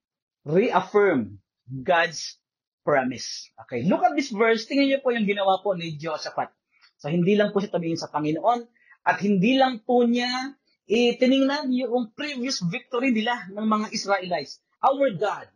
reaffirm 0.47 1.43
God's 1.67 2.39
promise. 2.83 3.51
Okay, 3.67 3.87
look 3.87 4.03
at 4.03 4.15
this 4.19 4.31
verse. 4.31 4.67
Tingnan 4.67 4.91
niyo 4.91 4.99
po 5.01 5.15
yung 5.15 5.27
ginawa 5.27 5.63
po 5.63 5.75
ni 5.75 5.97
Josaphat. 5.97 6.53
So, 6.99 7.11
hindi 7.11 7.35
lang 7.35 7.51
po 7.51 7.59
siya 7.59 7.75
tumingin 7.75 7.99
sa 7.99 8.11
Panginoon 8.11 8.67
at 9.03 9.19
hindi 9.19 9.59
lang 9.59 9.83
po 9.83 10.07
niya 10.07 10.55
itiningnan 10.87 11.71
yung 11.73 12.15
previous 12.15 12.63
victory 12.63 13.11
nila 13.11 13.51
ng 13.51 13.67
mga 13.67 13.87
Israelites. 13.91 14.63
Our 14.83 15.15
God, 15.15 15.47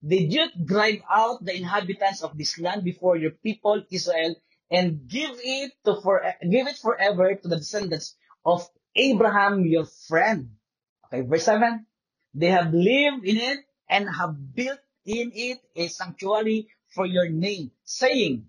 did 0.00 0.32
you 0.32 0.48
drive 0.56 1.04
out 1.08 1.44
the 1.44 1.54
inhabitants 1.54 2.24
of 2.24 2.36
this 2.36 2.58
land 2.58 2.82
before 2.82 3.16
your 3.16 3.36
people 3.36 3.84
Israel 3.92 4.36
and 4.72 5.06
give 5.06 5.36
it 5.44 5.76
to 5.84 6.00
for 6.00 6.24
give 6.40 6.64
it 6.66 6.80
forever 6.80 7.36
to 7.36 7.46
the 7.46 7.60
descendants 7.60 8.16
of 8.44 8.64
Abraham 8.96 9.64
your 9.68 9.84
friend. 9.84 10.56
Okay, 11.06 11.20
verse 11.28 11.44
7. 11.44 11.84
They 12.32 12.48
have 12.48 12.72
lived 12.72 13.28
in 13.28 13.36
it 13.36 13.60
and 13.88 14.08
have 14.08 14.32
built 14.56 14.80
in 15.06 15.32
it 15.34 15.58
a 15.76 15.88
sanctuary 15.88 16.68
for 16.92 17.06
your 17.06 17.28
name, 17.28 17.70
saying, 17.84 18.46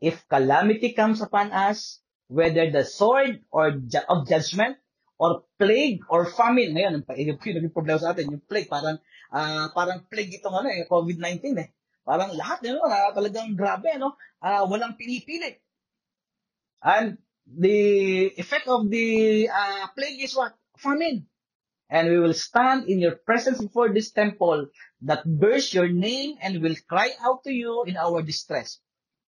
If 0.00 0.28
calamity 0.30 0.94
comes 0.94 1.20
upon 1.20 1.50
us, 1.50 1.98
whether 2.28 2.70
the 2.70 2.84
sword 2.84 3.42
or 3.50 3.72
ju- 3.72 4.06
of 4.06 4.28
judgment, 4.28 4.78
or 5.18 5.42
plague, 5.58 6.06
or 6.06 6.30
famine, 6.30 6.70
ngayon, 6.78 7.02
yung, 7.02 7.38
yung 7.42 7.74
problema 7.74 7.98
sa 7.98 8.14
atin, 8.14 8.30
yung 8.30 8.44
plague, 8.46 8.70
parang, 8.70 9.02
uh, 9.34 9.66
parang 9.74 10.06
plague 10.06 10.38
itong 10.38 10.54
ano, 10.54 10.70
eh, 10.70 10.86
COVID-19 10.86 11.58
eh. 11.58 11.68
Parang 12.06 12.30
lahat, 12.38 12.62
you 12.62 12.78
know, 12.78 12.86
uh, 12.86 13.10
talagang 13.10 13.58
grabe, 13.58 13.98
no? 13.98 14.14
Uh, 14.38 14.62
walang 14.70 14.94
pinipili. 14.94 15.58
And 16.78 17.18
the 17.42 18.30
effect 18.38 18.70
of 18.70 18.86
the 18.86 19.50
uh, 19.50 19.90
plague 19.98 20.22
is 20.22 20.38
what? 20.38 20.54
Famine 20.78 21.26
and 21.88 22.08
we 22.08 22.20
will 22.20 22.36
stand 22.36 22.84
in 22.88 23.00
your 23.00 23.16
presence 23.16 23.60
before 23.60 23.88
this 23.88 24.12
temple 24.12 24.68
that 25.02 25.24
bears 25.24 25.72
your 25.72 25.88
name 25.88 26.36
and 26.40 26.60
will 26.60 26.76
cry 26.88 27.10
out 27.24 27.44
to 27.44 27.52
you 27.52 27.84
in 27.88 27.96
our 27.96 28.20
distress. 28.20 28.78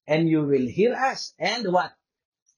And 0.07 0.27
you 0.27 0.43
will 0.43 0.67
hear 0.67 0.93
us 0.93 1.33
and 1.39 1.71
what? 1.71 1.95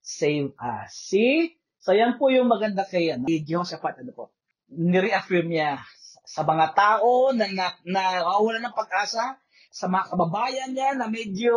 Save 0.02 0.58
us. 0.58 0.98
See? 0.98 1.58
So 1.82 1.94
yan 1.94 2.18
po 2.18 2.34
yung 2.34 2.50
maganda 2.50 2.88
kay 2.90 3.14
ano, 3.14 3.30
Jehoshaphat. 3.30 4.02
Ano 4.02 4.12
po? 4.14 4.26
Nireaffirm 4.74 5.52
niya 5.52 5.82
sa 6.26 6.48
mga 6.48 6.74
tao 6.74 7.36
na, 7.36 7.46
na, 7.52 7.76
na 7.84 8.24
wala 8.40 8.64
ng 8.64 8.74
pag-asa, 8.74 9.36
sa 9.72 9.88
mga 9.88 10.16
kababayan 10.16 10.72
niya 10.76 10.96
na 10.96 11.08
medyo 11.08 11.56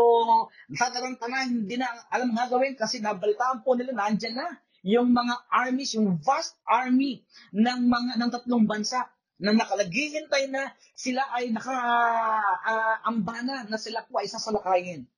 nasatarantana, 0.70 1.50
hindi 1.50 1.78
na 1.78 1.90
alam 2.10 2.30
nga 2.30 2.46
gawin 2.46 2.78
kasi 2.78 3.02
nabalitaan 3.02 3.66
po 3.66 3.74
nila, 3.74 3.94
nandyan 3.94 4.38
na 4.38 4.48
yung 4.84 5.16
mga 5.16 5.48
armies, 5.48 5.96
yung 5.96 6.20
vast 6.20 6.60
army 6.68 7.24
ng 7.56 7.88
mga 7.88 8.20
ng 8.20 8.30
tatlong 8.30 8.68
bansa 8.68 9.08
na 9.40 9.56
nakalaghihintay 9.56 10.52
na 10.52 10.76
sila 10.92 11.24
ay 11.32 11.48
nakaambana 11.56 13.64
uh, 13.64 13.68
na 13.72 13.80
sila 13.80 14.04
po 14.04 14.20
ay 14.20 14.28
sasalakayin. 14.28 15.08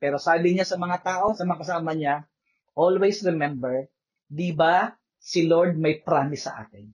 Pero 0.00 0.16
sabi 0.16 0.56
niya 0.56 0.64
sa 0.64 0.80
mga 0.80 1.04
tao, 1.04 1.36
sa 1.36 1.44
mga 1.44 1.60
kasama 1.60 1.92
niya, 1.92 2.24
always 2.72 3.20
remember, 3.20 3.84
di 4.24 4.56
ba 4.56 4.96
si 5.20 5.44
Lord 5.44 5.76
may 5.76 6.00
promise 6.00 6.48
sa 6.48 6.64
atin 6.64 6.88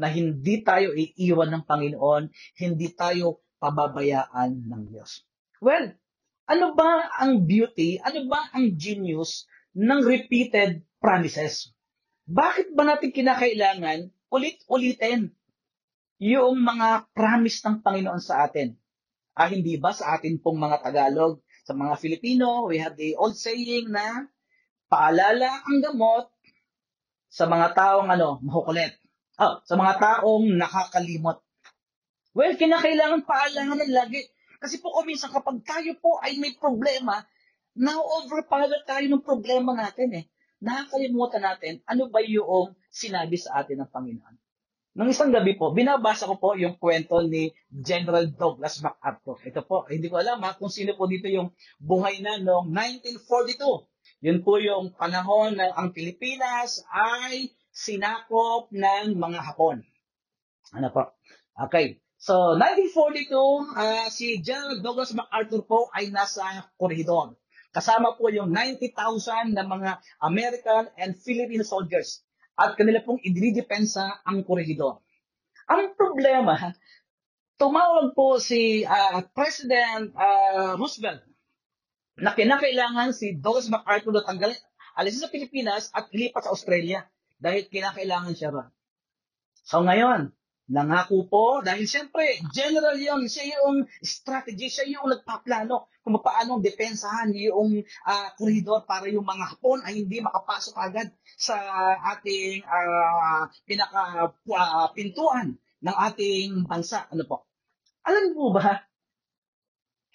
na 0.00 0.08
hindi 0.08 0.64
tayo 0.64 0.96
iiwan 0.96 1.52
ng 1.52 1.68
Panginoon, 1.68 2.32
hindi 2.56 2.88
tayo 2.96 3.44
pababayaan 3.60 4.64
ng 4.64 4.82
Diyos. 4.88 5.28
Well, 5.60 5.92
ano 6.48 6.72
ba 6.72 7.12
ang 7.20 7.44
beauty, 7.44 8.00
ano 8.00 8.24
ba 8.24 8.48
ang 8.56 8.80
genius 8.80 9.44
ng 9.76 10.00
repeated 10.02 10.82
promises. 10.98 11.70
Bakit 12.26 12.74
ba 12.74 12.86
natin 12.86 13.10
kinakailangan 13.10 14.10
ulit-ulitin 14.30 15.34
yung 16.20 16.60
mga 16.60 17.10
promise 17.16 17.64
ng 17.64 17.80
Panginoon 17.80 18.22
sa 18.22 18.46
atin. 18.46 18.76
Ah, 19.32 19.48
hindi 19.48 19.80
ba 19.80 19.90
sa 19.90 20.14
atin 20.14 20.36
pong 20.36 20.60
mga 20.60 20.84
Tagalog, 20.84 21.40
sa 21.64 21.72
mga 21.72 21.96
Filipino, 21.96 22.68
we 22.68 22.76
have 22.76 22.94
the 22.94 23.16
old 23.16 23.34
saying 23.34 23.88
na 23.88 24.28
paalala 24.90 25.64
ang 25.64 25.80
gamot 25.80 26.28
sa 27.30 27.48
mga 27.48 27.72
taong 27.72 28.10
ano, 28.12 28.36
makukulit. 28.44 29.00
Ah, 29.40 29.64
sa 29.64 29.80
mga 29.80 29.96
taong 29.96 30.44
nakakalimot. 30.60 31.40
Well, 32.36 32.54
kinakailangan 32.54 33.24
paalaman 33.24 33.88
lagi. 33.88 34.20
Kasi 34.60 34.78
po 34.78 34.92
kung 34.92 35.08
minsan 35.08 35.32
kapag 35.32 35.64
tayo 35.64 35.96
po 35.98 36.20
ay 36.20 36.36
may 36.36 36.52
problema, 36.52 37.24
na-overpower 37.76 38.82
tayo 38.86 39.06
ng 39.06 39.22
problema 39.22 39.74
natin 39.74 40.10
eh. 40.14 40.24
Nakakalimutan 40.60 41.42
natin 41.42 41.72
ano 41.88 42.12
ba 42.12 42.20
yung 42.20 42.76
sinabi 42.92 43.40
sa 43.40 43.64
atin 43.64 43.80
ng 43.84 43.90
Panginoon. 43.90 44.36
Nung 44.90 45.06
isang 45.06 45.30
gabi 45.30 45.54
po, 45.54 45.70
binabasa 45.70 46.26
ko 46.26 46.34
po 46.36 46.58
yung 46.58 46.74
kwento 46.74 47.22
ni 47.22 47.54
General 47.70 48.26
Douglas 48.26 48.82
MacArthur. 48.82 49.38
Ito 49.46 49.62
po, 49.62 49.86
hindi 49.86 50.10
ko 50.10 50.18
alam 50.18 50.42
ha, 50.42 50.58
kung 50.58 50.68
sino 50.68 50.98
po 50.98 51.06
dito 51.06 51.30
yung 51.30 51.54
buhay 51.78 52.18
na 52.18 52.42
noong 52.42 52.68
1942. 52.74 53.86
Yun 54.26 54.42
po 54.42 54.58
yung 54.58 54.90
panahon 54.92 55.56
na 55.56 55.70
ang 55.78 55.94
Pilipinas 55.94 56.82
ay 56.90 57.54
sinakop 57.70 58.68
ng 58.74 59.14
mga 59.14 59.40
Hapon. 59.40 59.80
Ano 60.76 60.92
po? 60.92 61.16
Okay. 61.56 62.02
So, 62.20 62.58
1942, 62.60 63.32
uh, 63.32 64.06
si 64.12 64.44
General 64.44 64.76
Douglas 64.84 65.16
MacArthur 65.16 65.64
po 65.64 65.88
ay 65.96 66.12
nasa 66.12 66.68
koridor. 66.76 67.39
Kasama 67.70 68.18
po 68.18 68.26
yung 68.34 68.50
90,000 68.50 69.54
na 69.54 69.62
mga 69.62 70.02
American 70.26 70.90
and 70.98 71.14
Filipino 71.14 71.62
soldiers 71.62 72.26
at 72.58 72.74
kanila 72.74 72.98
pong 73.06 73.22
idinidepensa 73.22 74.26
ang 74.26 74.42
koridor. 74.42 74.98
Ang 75.70 75.94
problema, 75.94 76.74
tumawag 77.54 78.10
po 78.18 78.42
si 78.42 78.82
uh, 78.82 79.22
President 79.30 80.10
uh, 80.18 80.74
Roosevelt 80.74 81.22
na 82.18 82.34
kinakailangan 82.34 83.14
si 83.14 83.38
Douglas 83.38 83.70
MacArthur 83.70 84.18
na 84.18 84.26
tanggalin, 84.26 84.58
alisin 84.98 85.24
sa 85.24 85.32
Pilipinas 85.32 85.94
at 85.94 86.10
ilipat 86.10 86.50
sa 86.50 86.52
Australia 86.52 87.06
dahil 87.38 87.70
kinakailangan 87.70 88.34
siya 88.34 88.50
ron. 88.50 88.68
So 89.62 89.86
ngayon, 89.86 90.34
nangako 90.70 91.26
po, 91.30 91.44
dahil 91.62 91.86
siyempre, 91.86 92.42
general 92.54 92.98
yon 92.98 93.26
siya 93.30 93.62
yung 93.62 93.86
strategy, 94.02 94.68
siya 94.68 94.86
yung 94.90 95.08
nagpaplano 95.10 95.88
kung 96.10 96.26
paano 96.26 96.58
depensahan 96.58 97.30
yung 97.30 97.86
uh, 97.86 98.28
koridor 98.34 98.82
para 98.82 99.06
yung 99.06 99.22
mga 99.22 99.54
Hapon 99.54 99.86
ay 99.86 100.02
hindi 100.02 100.18
makapasok 100.18 100.74
agad 100.74 101.08
sa 101.38 101.54
ating 102.18 102.66
uh, 102.66 103.46
pinaka 103.62 104.34
uh, 104.34 104.88
pintuan 104.90 105.54
ng 105.80 105.96
ating 106.10 106.66
bansa. 106.66 107.06
Ano 107.14 107.22
po? 107.24 107.46
Alam 108.02 108.34
mo 108.34 108.50
ba, 108.50 108.82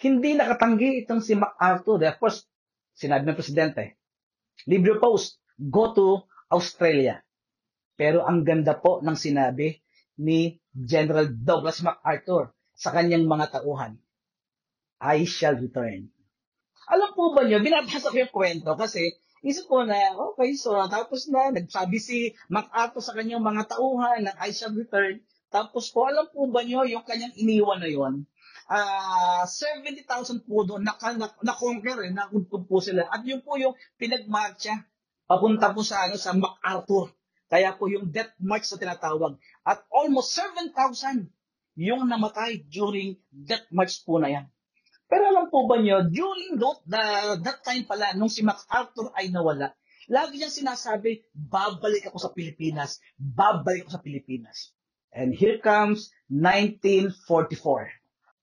hindi 0.04 0.36
nakatanggi 0.36 1.08
itong 1.08 1.24
si 1.24 1.40
MacArthur. 1.40 2.04
Of 2.04 2.20
course, 2.20 2.44
sinabi 2.92 3.24
ng 3.24 3.40
presidente, 3.40 3.96
your 4.68 5.00
post, 5.00 5.40
go 5.56 5.96
to 5.96 6.28
Australia. 6.52 7.24
Pero 7.96 8.28
ang 8.28 8.44
ganda 8.44 8.76
po 8.76 9.00
ng 9.00 9.16
sinabi 9.16 9.80
ni 10.20 10.60
General 10.76 11.32
Douglas 11.32 11.80
MacArthur 11.80 12.52
sa 12.76 12.92
kanyang 12.92 13.24
mga 13.24 13.56
tauhan, 13.56 13.96
I 15.02 15.28
shall 15.28 15.60
return. 15.60 16.10
Alam 16.86 17.12
po 17.18 17.34
ba 17.34 17.42
niyo, 17.44 17.60
binabasa 17.60 18.14
ko 18.14 18.18
yung 18.18 18.34
kwento 18.34 18.78
kasi 18.78 19.18
isip 19.42 19.66
ko 19.66 19.86
na, 19.86 19.98
okay, 20.14 20.54
so 20.54 20.74
tapos 20.86 21.26
na, 21.30 21.50
nagsabi 21.50 21.98
si 21.98 22.34
MacArthur 22.50 23.02
sa 23.02 23.18
kanyang 23.18 23.42
mga 23.42 23.74
tauhan 23.74 24.26
ng 24.30 24.38
I 24.38 24.54
shall 24.54 24.74
return. 24.74 25.22
Tapos 25.50 25.90
po, 25.90 26.06
alam 26.10 26.30
po 26.30 26.46
ba 26.50 26.62
niyo 26.62 26.86
yung 26.86 27.06
kanyang 27.06 27.34
iniwan 27.38 27.82
na 27.82 27.90
yon? 27.90 28.26
Uh, 28.66 29.46
70,000 29.46 30.42
po 30.50 30.66
doon, 30.66 30.82
na-conquer, 30.82 32.10
na, 32.10 32.26
na, 32.26 32.34
eh, 32.34 32.42
na 32.42 32.60
po 32.66 32.82
sila. 32.82 33.06
At 33.10 33.22
yun 33.22 33.46
po 33.46 33.62
yung 33.62 33.78
pinagmarcha, 34.02 34.90
papunta 35.30 35.70
po 35.70 35.86
sa, 35.86 36.10
ano, 36.10 36.18
sa 36.18 36.34
MacArthur. 36.34 37.14
Kaya 37.46 37.78
po 37.78 37.86
yung 37.86 38.10
death 38.10 38.34
march 38.42 38.66
na 38.74 38.82
tinatawag. 38.82 39.38
At 39.62 39.86
almost 39.94 40.34
7,000 40.34 41.30
yung 41.78 42.10
namatay 42.10 42.66
during 42.66 43.22
death 43.30 43.70
march 43.70 44.02
po 44.02 44.18
na 44.18 44.34
yan. 44.34 44.46
Pero 45.16 45.32
alam 45.32 45.48
po 45.48 45.64
ba 45.64 45.80
nyo, 45.80 46.12
during 46.12 46.60
that, 46.60 46.84
the, 46.84 47.04
that 47.40 47.64
time 47.64 47.88
pala, 47.88 48.12
nung 48.20 48.28
si 48.28 48.44
MacArthur 48.44 49.16
ay 49.16 49.32
nawala, 49.32 49.72
lagi 50.12 50.36
niyang 50.36 50.52
sinasabi, 50.52 51.24
babalik 51.32 52.12
ako 52.12 52.20
sa 52.20 52.36
Pilipinas, 52.36 53.00
babalik 53.16 53.88
ako 53.88 53.96
sa 53.96 54.04
Pilipinas. 54.04 54.76
And 55.16 55.32
here 55.32 55.64
comes 55.64 56.12
1944. 56.28 57.48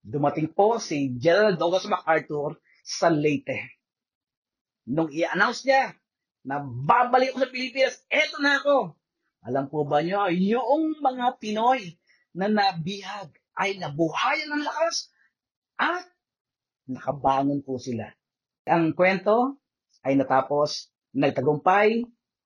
Dumating 0.01 0.49
po 0.57 0.81
si 0.81 1.13
General 1.21 1.61
Douglas 1.61 1.85
MacArthur 1.85 2.57
sa 2.81 3.13
Leyte. 3.13 3.77
Nung 4.89 5.13
i-announce 5.13 5.69
niya 5.69 5.93
na 6.41 6.65
babalik 6.65 7.37
ako 7.37 7.45
sa 7.45 7.53
Pilipinas, 7.53 8.01
eto 8.09 8.41
na 8.41 8.65
ako. 8.65 8.97
Alam 9.45 9.69
po 9.69 9.85
ba 9.85 10.01
niyo, 10.01 10.25
yung 10.33 10.97
mga 11.05 11.37
Pinoy 11.37 12.01
na 12.33 12.49
nabihag 12.49 13.29
ay 13.61 13.77
nabuhayan 13.77 14.57
ng 14.57 14.65
lakas 14.65 15.13
at 15.77 16.09
nakabangon 16.89 17.63
po 17.63 17.79
sila. 17.79 18.11
Ang 18.67 18.95
kwento 18.95 19.59
ay 20.03 20.19
natapos, 20.19 20.91
nagtagumpay 21.15 22.03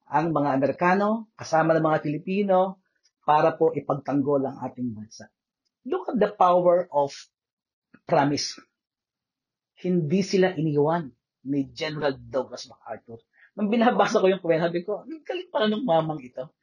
ang 0.06 0.26
mga 0.30 0.50
Amerikano 0.54 1.32
kasama 1.34 1.74
ng 1.74 1.84
mga 1.84 2.02
Pilipino 2.04 2.80
para 3.26 3.58
po 3.58 3.74
ipagtanggol 3.74 4.46
ang 4.46 4.56
ating 4.62 4.94
bansa. 4.94 5.26
Look 5.86 6.10
at 6.14 6.18
the 6.18 6.30
power 6.30 6.86
of 6.94 7.10
promise. 8.06 8.58
Hindi 9.82 10.22
sila 10.22 10.54
iniwan 10.54 11.10
ni 11.46 11.70
General 11.74 12.14
Douglas 12.14 12.70
MacArthur. 12.70 13.22
Nung 13.58 13.70
binabasa 13.70 14.22
ko 14.22 14.26
yung 14.30 14.42
kwento, 14.42 14.68
sabi 14.68 14.82
ko, 14.86 15.02
galing 15.06 15.50
pala 15.50 15.66
ng 15.70 15.84
mamang 15.86 16.22
ito. 16.22 16.54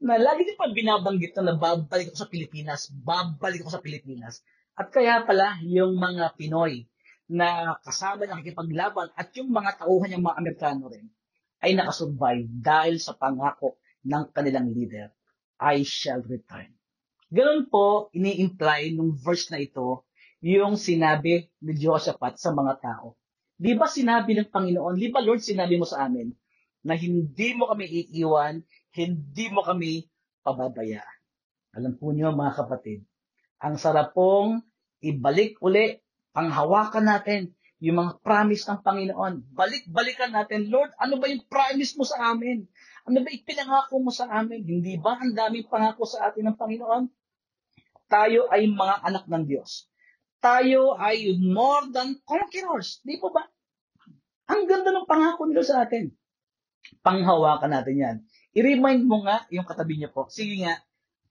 Na 0.00 0.16
lagi 0.16 0.48
din 0.48 0.56
pa 0.56 0.72
binabanggit 0.72 1.36
na 1.40 1.56
babalik 1.56 2.12
ako 2.12 2.24
sa 2.24 2.30
Pilipinas, 2.32 2.88
babalik 2.88 3.60
ako 3.64 3.80
sa 3.80 3.84
Pilipinas. 3.84 4.40
At 4.72 4.88
kaya 4.88 5.24
pala, 5.28 5.60
yung 5.60 6.00
mga 6.00 6.36
Pinoy 6.40 6.88
na 7.30 7.78
kasama 7.86 8.26
ng 8.26 8.42
nakikipaglaban 8.42 9.14
at 9.14 9.30
yung 9.38 9.54
mga 9.54 9.78
tauhan 9.78 10.10
ng 10.18 10.22
mga 10.26 10.38
Amerikano 10.42 10.90
rin 10.90 11.06
ay 11.62 11.78
nakasurvive 11.78 12.50
dahil 12.50 12.98
sa 12.98 13.14
pangako 13.14 13.78
ng 14.02 14.34
kanilang 14.34 14.74
leader, 14.74 15.14
I 15.62 15.86
shall 15.86 16.26
return. 16.26 16.74
Ganun 17.30 17.70
po, 17.70 18.10
ini-imply 18.10 18.90
nung 18.98 19.14
verse 19.14 19.54
na 19.54 19.62
ito, 19.62 20.02
yung 20.42 20.74
sinabi 20.74 21.46
ni 21.62 21.72
Josaphat 21.78 22.40
sa 22.40 22.50
mga 22.50 22.82
tao. 22.82 23.14
Di 23.60 23.76
ba 23.76 23.86
sinabi 23.86 24.34
ng 24.34 24.48
Panginoon, 24.50 24.96
di 24.98 25.12
ba 25.12 25.22
Lord 25.22 25.44
sinabi 25.44 25.78
mo 25.78 25.86
sa 25.86 26.08
amin, 26.08 26.32
na 26.82 26.96
hindi 26.96 27.52
mo 27.54 27.68
kami 27.68 27.86
iiwan, 27.86 28.64
hindi 28.96 29.46
mo 29.52 29.60
kami 29.62 30.08
pababayaan. 30.42 31.18
Alam 31.76 31.94
po 31.94 32.10
niyo 32.10 32.32
mga 32.34 32.56
kapatid, 32.66 33.04
ang 33.60 33.76
sarap 33.76 34.16
pong 34.16 34.64
ibalik 35.04 35.60
uli 35.60 36.00
panghawakan 36.30 37.06
natin 37.06 37.40
yung 37.80 37.96
mga 37.96 38.20
promise 38.20 38.68
ng 38.68 38.80
Panginoon. 38.84 39.34
Balik-balikan 39.56 40.36
natin, 40.36 40.68
Lord, 40.68 40.92
ano 41.00 41.16
ba 41.16 41.26
yung 41.32 41.48
promise 41.48 41.96
mo 41.96 42.04
sa 42.04 42.36
amin? 42.36 42.68
Ano 43.08 43.24
ba 43.24 43.32
ipinangako 43.32 44.04
mo 44.04 44.12
sa 44.12 44.28
amin? 44.28 44.60
Hindi 44.60 45.00
ba 45.00 45.16
ang 45.16 45.32
daming 45.32 45.64
pangako 45.64 46.04
sa 46.04 46.28
atin 46.28 46.52
ng 46.52 46.56
Panginoon? 46.60 47.08
Tayo 48.12 48.52
ay 48.52 48.68
mga 48.68 49.00
anak 49.00 49.24
ng 49.24 49.44
Diyos. 49.48 49.88
Tayo 50.44 50.96
ay 51.00 51.40
more 51.40 51.88
than 51.88 52.20
conquerors. 52.28 53.00
Di 53.00 53.16
po 53.16 53.32
ba? 53.32 53.48
Ang 54.52 54.68
ganda 54.68 54.92
ng 54.92 55.08
pangako 55.08 55.48
nila 55.48 55.64
sa 55.64 55.80
atin. 55.88 56.12
Panghawakan 57.00 57.70
natin 57.72 57.96
yan. 57.96 58.16
I-remind 58.52 59.08
mo 59.08 59.24
nga 59.24 59.48
yung 59.48 59.64
katabi 59.64 59.96
niya 59.96 60.12
po. 60.12 60.28
Sige 60.28 60.60
nga, 60.60 60.76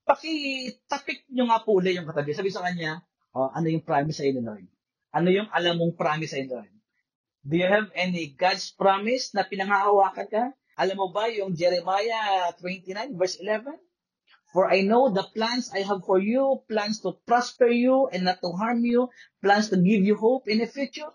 pakitapik 0.02 1.30
nyo 1.30 1.46
nga 1.46 1.62
po 1.62 1.78
ulit 1.78 1.94
yung 1.94 2.08
katabi. 2.10 2.34
Sabi 2.34 2.50
sa 2.50 2.64
kanya, 2.66 3.06
oh, 3.38 3.52
ano 3.54 3.70
yung 3.70 3.86
promise 3.86 4.18
sa 4.18 4.26
inyo, 4.26 4.42
Lord? 4.42 4.66
Ano 5.10 5.28
yung 5.34 5.50
alam 5.50 5.78
mong 5.82 5.98
promise 5.98 6.38
ay 6.38 6.46
doon? 6.46 6.70
Do 7.42 7.58
you 7.58 7.66
have 7.66 7.90
any 7.98 8.36
God's 8.36 8.70
promise 8.70 9.34
na 9.34 9.42
pinangahawakan 9.42 10.28
ka? 10.30 10.44
Alam 10.78 10.96
mo 10.96 11.08
ba 11.10 11.26
yung 11.26 11.56
Jeremiah 11.56 12.52
29 12.56 13.18
verse 13.18 13.42
11? 13.42 13.74
For 14.50 14.66
I 14.66 14.82
know 14.82 15.10
the 15.14 15.26
plans 15.30 15.70
I 15.70 15.86
have 15.86 16.02
for 16.02 16.18
you, 16.18 16.62
plans 16.66 17.02
to 17.06 17.18
prosper 17.22 17.70
you 17.70 18.10
and 18.10 18.26
not 18.26 18.42
to 18.42 18.50
harm 18.50 18.82
you, 18.82 19.10
plans 19.42 19.70
to 19.70 19.78
give 19.78 20.02
you 20.02 20.18
hope 20.18 20.50
in 20.50 20.58
the 20.58 20.66
future. 20.66 21.10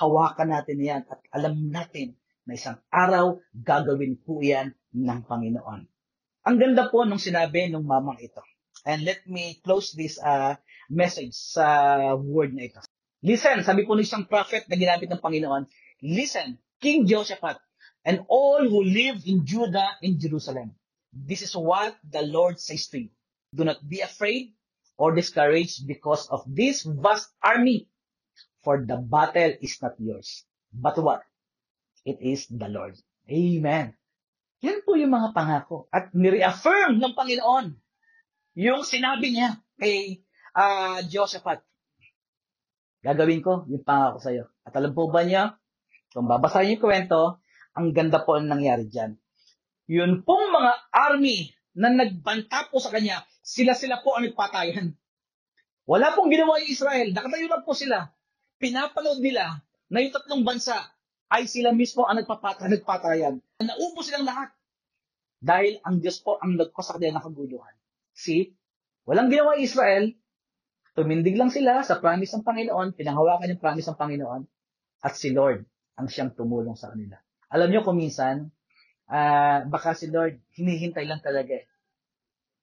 Hawakan 0.00 0.52
natin 0.52 0.80
yan 0.80 1.02
at 1.04 1.20
alam 1.36 1.68
natin 1.68 2.16
na 2.48 2.56
isang 2.56 2.80
araw 2.88 3.38
gagawin 3.52 4.16
po 4.16 4.40
yan 4.40 4.72
ng 4.96 5.20
Panginoon. 5.28 5.84
Ang 6.42 6.56
ganda 6.58 6.88
po 6.88 7.04
nung 7.04 7.20
sinabi 7.20 7.68
nung 7.68 7.84
mamang 7.84 8.18
ito. 8.18 8.40
And 8.82 9.06
let 9.06 9.22
me 9.30 9.62
close 9.62 9.94
this 9.94 10.18
uh, 10.18 10.58
message 10.90 11.36
sa 11.38 12.16
word 12.18 12.56
na 12.56 12.66
ito. 12.66 12.80
Listen, 13.22 13.62
sabi 13.62 13.86
po 13.86 13.94
ng 13.94 14.02
isang 14.02 14.26
prophet 14.26 14.66
na 14.66 14.74
ginamit 14.74 15.06
ng 15.06 15.22
Panginoon, 15.22 15.70
listen, 16.02 16.58
King 16.82 17.06
Jehoshaphat, 17.06 17.62
and 18.02 18.26
all 18.26 18.66
who 18.66 18.82
live 18.82 19.22
in 19.22 19.46
Judah 19.46 19.94
and 20.02 20.18
Jerusalem. 20.18 20.74
This 21.14 21.46
is 21.46 21.54
what 21.54 21.94
the 22.02 22.26
Lord 22.26 22.58
says 22.58 22.90
to 22.90 23.06
you. 23.06 23.14
Do 23.54 23.62
not 23.62 23.78
be 23.86 24.02
afraid 24.02 24.58
or 24.98 25.14
discouraged 25.14 25.86
because 25.86 26.26
of 26.34 26.42
this 26.50 26.82
vast 26.82 27.30
army, 27.38 27.86
for 28.66 28.82
the 28.82 28.98
battle 28.98 29.54
is 29.62 29.78
not 29.78 29.94
yours. 30.02 30.42
But 30.74 30.98
what? 30.98 31.22
It 32.02 32.18
is 32.18 32.50
the 32.50 32.66
Lord. 32.66 32.98
Amen. 33.30 33.94
Yan 34.62 34.82
po 34.82 34.98
yung 34.98 35.14
mga 35.14 35.30
pangako. 35.30 35.86
At 35.94 36.10
nireaffirm 36.10 36.98
ng 36.98 37.14
Panginoon 37.14 37.78
yung 38.58 38.82
sinabi 38.82 39.34
niya 39.34 39.58
kay 39.78 40.22
uh, 40.54 41.02
Josephat. 41.06 41.62
Gagawin 43.02 43.42
ko 43.42 43.66
yung 43.66 43.82
pangako 43.82 44.22
sa 44.22 44.30
iyo. 44.30 44.46
At 44.62 44.72
alam 44.78 44.94
po 44.94 45.10
ba 45.10 45.26
niya, 45.26 45.58
kung 46.14 46.30
babasahin 46.30 46.78
yung 46.78 46.82
kwento, 46.82 47.42
ang 47.74 47.90
ganda 47.90 48.22
po 48.22 48.38
ang 48.38 48.46
nangyari 48.46 48.86
dyan. 48.86 49.18
Yun 49.90 50.22
pong 50.22 50.54
mga 50.54 50.72
army 50.94 51.50
na 51.74 51.90
nagbanta 51.90 52.70
po 52.70 52.78
sa 52.78 52.94
kanya, 52.94 53.26
sila-sila 53.42 54.00
po 54.06 54.14
ang 54.14 54.30
nagpatayan. 54.30 54.94
Wala 55.82 56.14
pong 56.14 56.30
ginawa 56.30 56.62
yung 56.62 56.70
Israel. 56.70 57.10
Nakatayo 57.10 57.46
lang 57.50 57.66
po 57.66 57.74
sila. 57.74 58.06
Pinapanood 58.62 59.18
nila 59.18 59.58
na 59.90 59.98
yung 59.98 60.14
tatlong 60.14 60.46
bansa 60.46 60.78
ay 61.32 61.50
sila 61.50 61.74
mismo 61.74 62.06
ang 62.06 62.22
nagpapata, 62.22 62.70
nagpatayan. 62.70 63.42
Naubos 63.58 64.06
silang 64.06 64.28
lahat. 64.28 64.54
Dahil 65.42 65.82
ang 65.82 65.98
Diyos 65.98 66.22
po 66.22 66.38
ang 66.38 66.54
nagkos 66.54 66.86
sa 66.86 66.94
kanila 66.94 67.18
ng 67.18 67.26
kaguluhan. 67.26 67.74
See? 68.14 68.54
Walang 69.02 69.34
ginawa 69.34 69.58
Israel. 69.58 70.14
Tumindig 70.92 71.40
lang 71.40 71.48
sila 71.48 71.80
sa 71.80 71.96
promise 71.96 72.36
ng 72.36 72.44
Panginoon, 72.44 72.92
pinanghawakan 72.92 73.56
yung 73.56 73.62
promise 73.62 73.88
ng 73.88 73.96
Panginoon, 73.96 74.42
at 75.02 75.16
si 75.16 75.32
Lord 75.32 75.64
ang 75.96 76.08
siyang 76.08 76.36
tumulong 76.36 76.76
sa 76.76 76.92
kanila. 76.92 77.16
Alam 77.48 77.68
niyo 77.72 77.80
kung 77.80 77.96
minsan, 77.96 78.52
uh, 79.08 79.64
baka 79.68 79.96
si 79.96 80.12
Lord 80.12 80.40
hinihintay 80.56 81.04
lang 81.08 81.24
talaga 81.24 81.56
eh, 81.56 81.66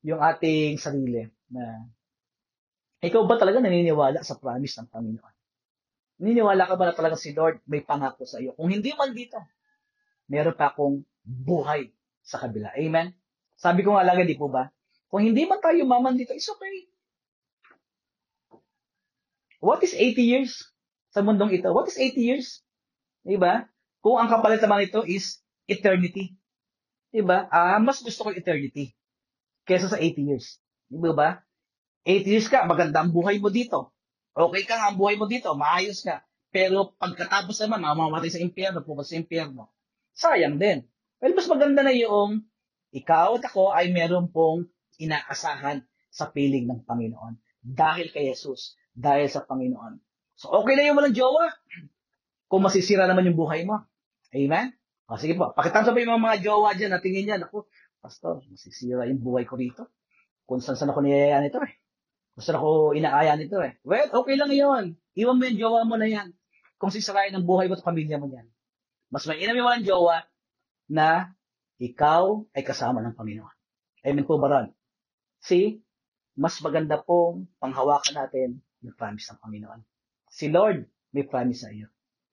yung 0.06 0.22
ating 0.22 0.78
sarili 0.78 1.26
na 1.52 1.90
ikaw 3.00 3.24
ba 3.24 3.40
talaga 3.40 3.64
naniniwala 3.64 4.22
sa 4.28 4.36
promise 4.36 4.76
ng 4.80 4.90
Panginoon? 4.92 5.36
Naniniwala 6.20 6.68
ka 6.68 6.76
ba 6.76 6.92
na 6.92 6.96
talaga 6.96 7.16
si 7.16 7.32
Lord 7.32 7.64
may 7.64 7.80
pangako 7.80 8.28
sa 8.28 8.44
iyo? 8.44 8.52
Kung 8.60 8.68
hindi 8.68 8.92
man 8.92 9.16
dito, 9.16 9.40
meron 10.28 10.58
pa 10.58 10.76
akong 10.76 11.02
buhay 11.24 11.96
sa 12.20 12.44
kabila. 12.44 12.76
Amen? 12.76 13.16
Sabi 13.56 13.88
ko 13.88 13.96
nga 13.96 14.04
lang, 14.04 14.20
di 14.28 14.36
po 14.36 14.52
ba? 14.52 14.68
Kung 15.08 15.24
hindi 15.24 15.48
man 15.48 15.64
tayo 15.64 15.80
maman 15.88 16.20
dito, 16.20 16.36
it's 16.36 16.52
okay. 16.52 16.89
What 19.60 19.84
is 19.84 19.92
80 19.92 20.20
years 20.24 20.72
sa 21.12 21.20
mundong 21.20 21.56
ito? 21.56 21.72
What 21.76 21.92
is 21.92 22.00
80 22.00 22.20
years? 22.20 22.64
Diba? 23.28 23.68
Kung 24.00 24.16
ang 24.16 24.32
kapalit 24.32 24.64
naman 24.64 24.88
ito 24.88 25.04
is 25.04 25.44
eternity. 25.68 26.40
Diba? 27.12 27.52
Ah, 27.52 27.80
mas 27.84 28.00
gusto 28.00 28.28
ko 28.28 28.30
eternity 28.32 28.96
kesa 29.68 29.92
sa 29.92 30.00
80 30.02 30.30
years. 30.34 30.58
Diba 30.90 31.14
ba? 31.14 31.30
80 32.08 32.26
years 32.26 32.48
ka, 32.48 32.66
maganda 32.66 33.04
ang 33.04 33.12
buhay 33.12 33.38
mo 33.38 33.52
dito. 33.52 33.94
Okay 34.34 34.64
ka 34.64 34.80
nga 34.80 34.88
ang 34.90 34.98
buhay 34.98 35.20
mo 35.20 35.28
dito, 35.28 35.52
maayos 35.54 36.02
ka. 36.02 36.24
Pero 36.50 36.98
pagkatapos 36.98 37.60
naman, 37.62 37.86
mamamatay 37.86 38.32
sa 38.34 38.42
impyerno, 38.42 38.82
pupunta 38.82 39.06
sa 39.06 39.20
impyerno. 39.20 39.70
Sayang 40.16 40.58
din. 40.58 40.88
Well, 41.20 41.36
mas 41.36 41.46
maganda 41.52 41.84
na 41.84 41.94
yung 41.94 42.48
ikaw 42.96 43.38
at 43.38 43.46
ako 43.46 43.76
ay 43.76 43.92
meron 43.94 44.32
pong 44.32 44.72
inaasahan 44.98 45.86
sa 46.10 46.32
piling 46.32 46.66
ng 46.66 46.82
Panginoon. 46.88 47.38
Dahil 47.62 48.10
kay 48.10 48.32
Jesus, 48.32 48.79
dahil 48.96 49.28
sa 49.30 49.46
Panginoon. 49.46 50.00
So, 50.40 50.54
okay 50.56 50.80
na 50.80 50.88
yung 50.88 50.98
walang 50.98 51.16
jowa. 51.16 51.52
Kung 52.50 52.66
masisira 52.66 53.06
naman 53.06 53.28
yung 53.28 53.38
buhay 53.38 53.68
mo. 53.68 53.84
Amen? 54.34 54.74
O, 55.10 55.18
sige 55.18 55.36
po. 55.36 55.52
Pakitansa 55.54 55.92
pa 55.92 56.00
yung 56.02 56.18
mga, 56.18 56.26
mga 56.26 56.40
jowa 56.46 56.70
dyan 56.74 56.92
na 56.96 57.02
tingin 57.04 57.30
yan. 57.30 57.42
Ako, 57.46 57.70
Pastor, 58.00 58.42
masisira 58.48 59.06
yung 59.10 59.22
buhay 59.22 59.44
ko 59.46 59.60
rito. 59.60 59.90
Kung 60.50 60.64
saan 60.64 60.80
saan 60.80 60.90
ako 60.90 61.06
niyayaan 61.06 61.46
ito 61.46 61.62
eh. 61.62 61.78
Gusto 62.40 62.56
ako 62.56 62.70
inaaya 62.96 63.36
nito 63.36 63.60
eh. 63.60 63.76
Well, 63.84 64.16
okay 64.16 64.40
lang 64.40 64.48
yon. 64.56 64.96
Iwan 65.20 65.36
mo 65.36 65.44
yung 65.44 65.60
jowa 65.60 65.84
mo 65.84 66.00
na 66.00 66.08
yan. 66.08 66.32
Kung 66.80 66.88
sisirain 66.88 67.36
ang 67.36 67.44
buhay 67.44 67.68
mo 67.68 67.76
at 67.76 67.84
pamilya 67.84 68.16
mo 68.16 68.32
yan. 68.32 68.48
Mas 69.12 69.28
mainam 69.28 69.60
yung 69.60 69.68
walang 69.68 69.84
jowa 69.84 70.24
na 70.88 71.36
ikaw 71.84 72.48
ay 72.56 72.64
kasama 72.64 73.04
ng 73.04 73.20
Panginoon. 73.20 73.56
Amen 74.08 74.24
po 74.24 74.40
ba 74.40 74.48
ron? 74.48 74.68
See, 75.44 75.84
mas 76.40 76.56
maganda 76.64 76.96
pong 77.04 77.52
panghawakan 77.60 78.16
natin 78.16 78.64
yung 78.84 78.96
promise 78.96 79.32
ng 79.32 79.40
Panginoon. 79.42 79.80
Si 80.30 80.48
Lord 80.48 80.86
may 81.12 81.26
promise 81.26 81.66
sa 81.66 81.74
iyo. 81.74 81.90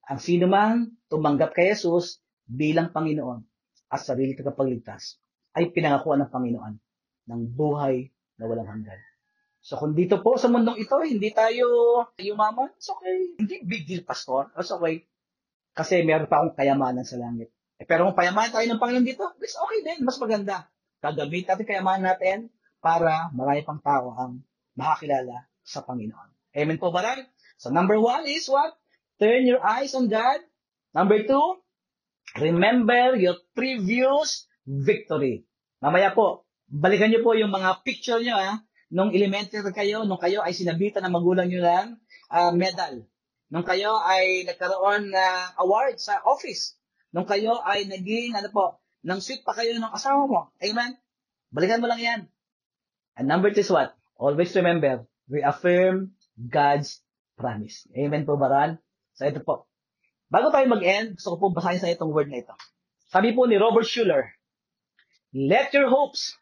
Ang 0.07 0.21
sino 0.23 0.47
mang 0.47 0.95
tumanggap 1.11 1.57
kay 1.57 1.75
Jesus 1.75 2.23
bilang 2.47 2.95
Panginoon 2.95 3.43
at 3.91 4.01
sarili 4.03 4.39
tagapagligtas 4.39 5.19
ay 5.57 5.75
pinangakuan 5.75 6.23
ng 6.23 6.31
Panginoon 6.31 6.75
ng 7.27 7.41
buhay 7.51 8.07
na 8.39 8.45
walang 8.47 8.69
hanggan. 8.71 9.01
So 9.67 9.75
kung 9.75 9.99
dito 9.99 10.23
po 10.23 10.39
sa 10.39 10.47
mundong 10.47 10.79
ito, 10.79 10.95
hindi 11.03 11.35
tayo 11.35 11.67
yumaman, 12.23 12.71
it's 12.79 12.87
okay. 12.87 13.35
Hindi 13.35 13.67
big 13.67 13.83
deal, 13.89 14.07
pastor. 14.07 14.55
It's 14.55 14.71
okay. 14.71 15.11
Kasi 15.75 16.07
meron 16.07 16.31
pa 16.31 16.39
akong 16.39 16.55
kayamanan 16.55 17.03
sa 17.03 17.19
langit. 17.19 17.51
Eh, 17.77 17.85
pero 17.85 18.07
kung 18.07 18.15
payamanan 18.15 18.55
tayo 18.55 18.67
ng 18.71 18.79
Panginoon 18.79 19.07
dito, 19.07 19.27
it's 19.43 19.59
okay 19.59 19.83
din. 19.83 20.07
Mas 20.07 20.23
maganda. 20.23 20.71
Gagamitin 21.03 21.51
natin 21.51 21.67
kayamanan 21.67 22.05
natin 22.15 22.39
para 22.79 23.27
marami 23.35 23.67
pang 23.67 23.83
tao 23.83 24.15
ang 24.15 24.39
makakilala 24.79 25.51
sa 25.67 25.83
Panginoon. 25.83 26.36
Amen 26.57 26.81
po 26.81 26.89
ba 26.89 27.05
So 27.61 27.69
number 27.69 28.01
one 28.01 28.25
is 28.25 28.49
what? 28.49 28.73
Turn 29.21 29.45
your 29.45 29.61
eyes 29.61 29.93
on 29.93 30.09
God. 30.09 30.41
Number 30.97 31.21
two, 31.29 31.61
remember 32.41 33.17
your 33.17 33.37
previous 33.53 34.49
victory. 34.65 35.45
Mamaya 35.85 36.17
po, 36.17 36.49
balikan 36.69 37.13
niyo 37.13 37.21
po 37.21 37.37
yung 37.37 37.53
mga 37.53 37.85
picture 37.85 38.21
niyo 38.25 38.41
ha 38.41 38.65
nung 38.89 39.13
elementary 39.13 39.67
kayo, 39.75 40.09
nung 40.09 40.21
kayo 40.21 40.41
ay 40.41 40.55
sinabitan 40.55 41.05
ng 41.05 41.15
magulang 41.15 41.49
nyo 41.51 41.61
ng 41.61 41.89
uh, 42.33 42.53
medal. 42.55 43.05
Nung 43.53 43.67
kayo 43.67 43.99
ay 44.03 44.49
nagkaroon 44.49 45.13
ng 45.13 45.17
uh, 45.17 45.63
award 45.63 46.01
sa 46.01 46.23
office. 46.25 46.79
Nung 47.15 47.29
kayo 47.29 47.61
ay 47.63 47.87
naging, 47.87 48.35
ano 48.35 48.51
po, 48.51 48.81
nang 49.07 49.23
sweet 49.23 49.47
pa 49.47 49.55
kayo 49.55 49.77
ng 49.77 49.93
asawa 49.95 50.27
mo. 50.27 50.41
Amen? 50.59 50.99
Balikan 51.53 51.79
mo 51.79 51.87
lang 51.87 52.03
yan. 52.03 52.21
And 53.17 53.29
number 53.31 53.55
two 53.55 53.63
is 53.63 53.71
what? 53.71 53.95
Always 54.19 54.53
remember, 54.57 55.07
reaffirm 55.31 56.16
God's 56.37 57.01
promise. 57.41 57.89
Amen 57.97 58.29
po, 58.29 58.37
Baran? 58.37 58.77
So 59.17 59.25
ito 59.25 59.41
po. 59.41 59.69
Bago 60.29 60.53
tayo 60.53 60.69
mag-end, 60.69 61.17
gusto 61.17 61.37
ko 61.37 61.37
po 61.39 61.47
basahin 61.57 61.81
sa 61.81 61.89
itong 61.89 62.13
word 62.13 62.29
na 62.29 62.45
ito. 62.45 62.55
Sabi 63.09 63.33
po 63.33 63.49
ni 63.49 63.57
Robert 63.57 63.89
Schuller, 63.89 64.37
Let 65.33 65.73
your 65.77 65.89
hopes, 65.93 66.35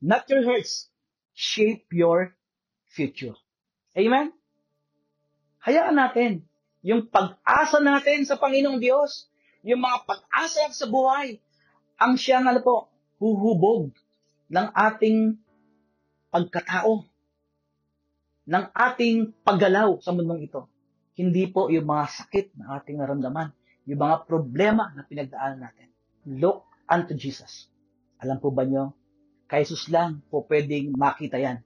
not 0.00 0.24
your 0.26 0.42
hurts, 0.42 0.88
shape 1.36 1.88
your 1.92 2.32
future. 2.88 3.36
Amen? 3.92 4.32
Hayaan 5.62 5.94
natin 5.94 6.48
yung 6.82 7.06
pag-asa 7.06 7.78
natin 7.78 8.26
sa 8.26 8.34
Panginoong 8.40 8.82
Diyos, 8.82 9.30
yung 9.62 9.84
mga 9.84 10.02
pag-asa 10.02 10.66
sa 10.74 10.86
buhay, 10.90 11.38
ang 11.94 12.18
siyang 12.18 12.50
ano 12.50 12.58
po, 12.64 12.90
huhubog 13.22 13.94
ng 14.50 14.66
ating 14.74 15.38
pagkatao, 16.34 17.06
ng 18.52 18.64
ating 18.76 19.32
paggalaw 19.40 19.96
sa 20.04 20.12
mundong 20.12 20.44
ito. 20.44 20.68
Hindi 21.16 21.48
po 21.48 21.72
yung 21.72 21.88
mga 21.88 22.04
sakit 22.04 22.60
na 22.60 22.76
ating 22.76 23.00
naramdaman, 23.00 23.48
yung 23.88 24.00
mga 24.04 24.28
problema 24.28 24.92
na 24.92 25.08
pinagdaanan 25.08 25.64
natin. 25.64 25.88
Look 26.28 26.68
unto 26.84 27.16
Jesus. 27.16 27.72
Alam 28.20 28.36
po 28.36 28.52
ba 28.52 28.68
nyo, 28.68 28.92
Kay 29.52 29.68
Jesus 29.68 29.92
lang 29.92 30.24
po 30.32 30.48
pwedeng 30.48 30.96
makita 30.96 31.36
yan. 31.36 31.60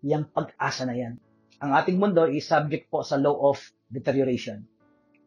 Yang 0.00 0.32
pag-asa 0.32 0.88
na 0.88 0.96
yan. 0.96 1.20
Ang 1.60 1.76
ating 1.76 2.00
mundo 2.00 2.24
is 2.24 2.48
subject 2.48 2.88
po 2.88 3.04
sa 3.04 3.20
law 3.20 3.52
of 3.52 3.60
deterioration. 3.92 4.64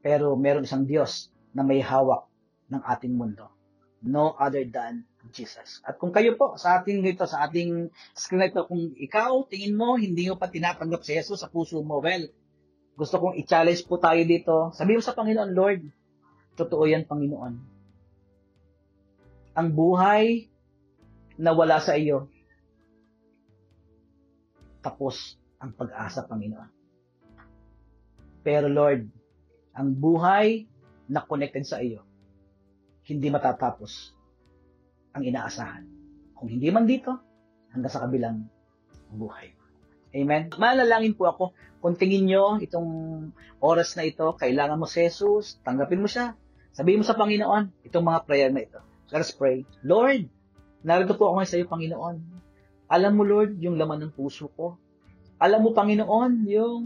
Pero 0.02 0.34
meron 0.34 0.66
isang 0.66 0.90
Diyos 0.90 1.30
na 1.54 1.62
may 1.62 1.86
hawak 1.86 2.26
ng 2.74 2.82
ating 2.82 3.14
mundo. 3.14 3.54
No 4.02 4.34
other 4.42 4.66
than 4.66 5.06
Jesus. 5.32 5.82
At 5.86 6.02
kung 6.02 6.10
kayo 6.10 6.36
po, 6.36 6.58
sa 6.58 6.82
ating 6.82 7.06
dito, 7.06 7.24
sa 7.30 7.46
ating 7.48 7.90
screen 8.14 8.50
ito, 8.50 8.66
kung 8.66 8.94
ikaw, 8.98 9.46
tingin 9.48 9.78
mo, 9.78 9.96
hindi 9.96 10.28
mo 10.28 10.36
pa 10.36 10.50
tinatanggap 10.50 11.02
si 11.06 11.16
Jesus 11.16 11.42
sa 11.42 11.52
puso 11.52 11.80
mo, 11.82 12.02
well, 12.02 12.26
gusto 13.00 13.16
kong 13.16 13.40
i-challenge 13.40 13.88
po 13.88 13.96
tayo 13.96 14.20
dito. 14.28 14.76
Sabi 14.76 14.98
mo 14.98 15.02
sa 15.02 15.16
Panginoon, 15.16 15.52
Lord, 15.56 15.82
totoo 16.60 16.84
yan, 16.84 17.08
Panginoon. 17.08 17.54
Ang 19.56 19.68
buhay 19.72 20.52
na 21.40 21.56
wala 21.56 21.80
sa 21.80 21.96
iyo, 21.96 22.28
tapos 24.84 25.40
ang 25.60 25.72
pag-asa, 25.76 26.28
Panginoon. 26.28 26.70
Pero 28.44 28.68
Lord, 28.72 29.08
ang 29.76 29.92
buhay 29.96 30.68
na 31.08 31.24
connected 31.24 31.64
sa 31.68 31.80
iyo, 31.84 32.04
hindi 33.08 33.28
matatapos 33.32 34.19
ang 35.14 35.24
inaasahan. 35.24 35.84
Kung 36.36 36.48
hindi 36.50 36.70
man 36.70 36.88
dito, 36.88 37.18
hanggang 37.74 37.94
sa 37.94 38.06
kabilang 38.06 38.48
buhay. 39.14 39.54
Amen? 40.16 40.50
Malalangin 40.58 41.14
po 41.14 41.30
ako, 41.30 41.44
kung 41.80 41.96
tingin 41.96 42.28
nyo 42.28 42.58
itong 42.58 42.90
oras 43.62 43.94
na 43.96 44.06
ito, 44.06 44.26
kailangan 44.36 44.80
mo 44.80 44.90
si 44.90 45.06
Jesus, 45.06 45.62
tanggapin 45.62 46.02
mo 46.02 46.10
siya. 46.10 46.34
Sabihin 46.74 47.02
mo 47.02 47.06
sa 47.06 47.18
Panginoon, 47.18 47.86
itong 47.86 48.06
mga 48.06 48.24
prayer 48.26 48.50
na 48.50 48.66
ito. 48.66 48.80
Let 49.10 49.26
us 49.26 49.34
pray. 49.34 49.66
Lord, 49.82 50.30
Narito 50.80 51.20
po 51.20 51.28
ako 51.28 51.34
ngayon 51.40 51.52
sa 51.52 51.60
iyo, 51.60 51.68
Panginoon. 51.68 52.16
Alam 52.88 53.12
mo, 53.20 53.24
Lord, 53.28 53.60
yung 53.60 53.76
laman 53.76 54.08
ng 54.08 54.14
puso 54.16 54.48
ko. 54.56 54.80
Alam 55.36 55.68
mo, 55.68 55.70
Panginoon, 55.76 56.48
yung 56.48 56.84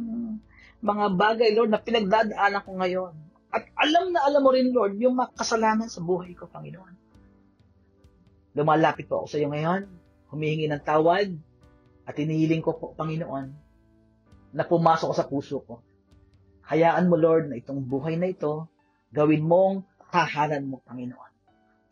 mga 0.82 1.06
bagay, 1.14 1.54
Lord, 1.54 1.70
na 1.70 1.82
pinagdadaanan 1.82 2.66
ko 2.66 2.72
ngayon. 2.82 3.14
At 3.54 3.70
alam 3.78 4.10
na 4.10 4.26
alam 4.26 4.42
mo 4.42 4.50
rin, 4.50 4.74
Lord, 4.74 4.98
yung 4.98 5.14
mga 5.14 5.38
kasalanan 5.38 5.94
sa 5.94 6.02
buhay 6.02 6.34
ko, 6.34 6.50
Panginoon. 6.50 7.03
Lumalapit 8.54 9.10
po 9.10 9.26
ako 9.26 9.28
sa 9.34 9.38
iyo 9.41 9.49
ngayon, 9.49 9.89
humihingi 10.30 10.70
ng 10.70 10.82
tawad, 10.86 11.34
at 12.04 12.16
inihiling 12.20 12.62
ko 12.62 12.78
po, 12.78 12.93
Panginoon, 12.93 13.49
na 14.54 14.64
pumasok 14.68 15.08
ko 15.10 15.16
sa 15.16 15.26
puso 15.26 15.58
ko. 15.66 15.82
Hayaan 16.70 17.10
mo, 17.10 17.18
Lord, 17.18 17.49
na 17.49 17.58
itong 17.58 17.82
buhay 17.82 18.16
na 18.16 18.30
ito, 18.30 18.70
gawin 19.10 19.43
mong 19.43 19.88
tahanan 20.14 20.70
mo, 20.70 20.86
Panginoon. 20.86 21.32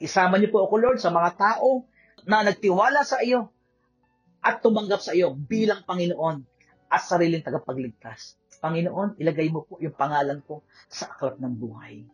Isama 0.02 0.38
niyo 0.38 0.54
po 0.54 0.66
ako, 0.66 0.76
Lord, 0.78 1.00
sa 1.02 1.10
mga 1.10 1.38
tao 1.38 1.86
na 2.26 2.46
nagtiwala 2.46 3.02
sa 3.02 3.22
iyo 3.26 3.50
at 4.42 4.62
tumanggap 4.62 5.02
sa 5.02 5.14
iyo 5.14 5.34
bilang 5.34 5.86
Panginoon 5.86 6.46
at 6.90 7.02
sariling 7.02 7.46
tagapagligtas. 7.46 8.38
Panginoon, 8.62 9.18
ilagay 9.18 9.50
mo 9.50 9.66
po 9.66 9.82
yung 9.82 9.94
pangalan 9.98 10.42
ko 10.46 10.62
sa 10.86 11.10
aklat 11.10 11.42
ng 11.42 11.54
buhay. 11.58 12.06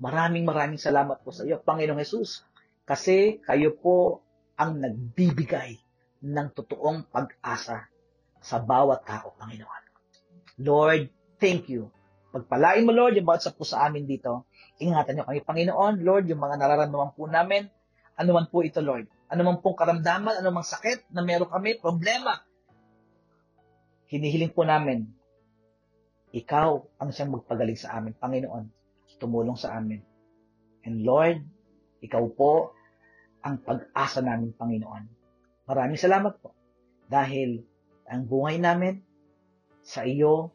Maraming 0.00 0.44
maraming 0.48 0.80
salamat 0.80 1.20
po 1.20 1.32
sa 1.32 1.44
iyo, 1.44 1.60
Panginoong 1.60 2.00
Jesus, 2.00 2.44
kasi 2.82 3.38
kayo 3.46 3.74
po 3.78 4.26
ang 4.58 4.78
nagbibigay 4.78 5.78
ng 6.22 6.48
totoong 6.54 7.10
pag-asa 7.10 7.86
sa 8.42 8.56
bawat 8.58 9.06
tao, 9.06 9.34
Panginoon. 9.38 9.82
Lord, 10.62 11.10
thank 11.38 11.70
you. 11.70 11.90
Pagpalain 12.34 12.86
mo, 12.86 12.94
Lord, 12.94 13.18
yung 13.18 13.26
bawat 13.26 13.46
sa 13.46 13.54
po 13.54 13.62
sa 13.62 13.86
amin 13.86 14.06
dito. 14.06 14.46
Ingatan 14.82 15.18
niyo 15.18 15.24
kami, 15.26 15.40
Panginoon. 15.42 15.94
Lord, 16.02 16.26
yung 16.30 16.42
mga 16.42 16.58
nararamdaman 16.58 17.14
po 17.14 17.26
namin, 17.30 17.70
ano 18.18 18.30
man 18.34 18.46
po 18.50 18.66
ito, 18.66 18.82
Lord. 18.82 19.06
Ano 19.32 19.48
man 19.48 19.64
pong 19.64 19.78
karamdaman, 19.78 20.42
ano 20.42 20.50
sakit 20.60 21.08
na 21.14 21.24
meron 21.24 21.48
kami, 21.48 21.80
problema. 21.80 22.44
Hinihiling 24.12 24.52
po 24.52 24.68
namin, 24.68 25.08
ikaw 26.32 26.84
ang 27.00 27.10
siyang 27.12 27.32
magpagaling 27.32 27.80
sa 27.80 27.96
amin, 27.96 28.12
Panginoon. 28.16 28.68
Tumulong 29.20 29.56
sa 29.56 29.78
amin. 29.78 30.02
And 30.82 31.06
Lord, 31.06 31.46
ikaw 32.02 32.24
po 32.34 32.74
ang 33.42 33.62
pag-asa 33.62 34.22
namin, 34.22 34.54
Panginoon. 34.54 35.04
Maraming 35.66 35.98
salamat 35.98 36.34
po. 36.42 36.54
Dahil 37.06 37.62
ang 38.06 38.26
buhay 38.26 38.58
namin 38.58 39.02
sa 39.82 40.06
iyo 40.06 40.54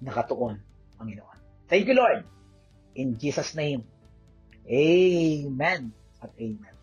nakatuon, 0.00 0.60
Panginoon. 1.00 1.38
Thank 1.68 1.88
you, 1.88 1.96
Lord. 1.96 2.24
In 2.96 3.16
Jesus' 3.16 3.56
name. 3.56 3.84
Amen 4.66 5.92
at 6.20 6.32
amen. 6.40 6.75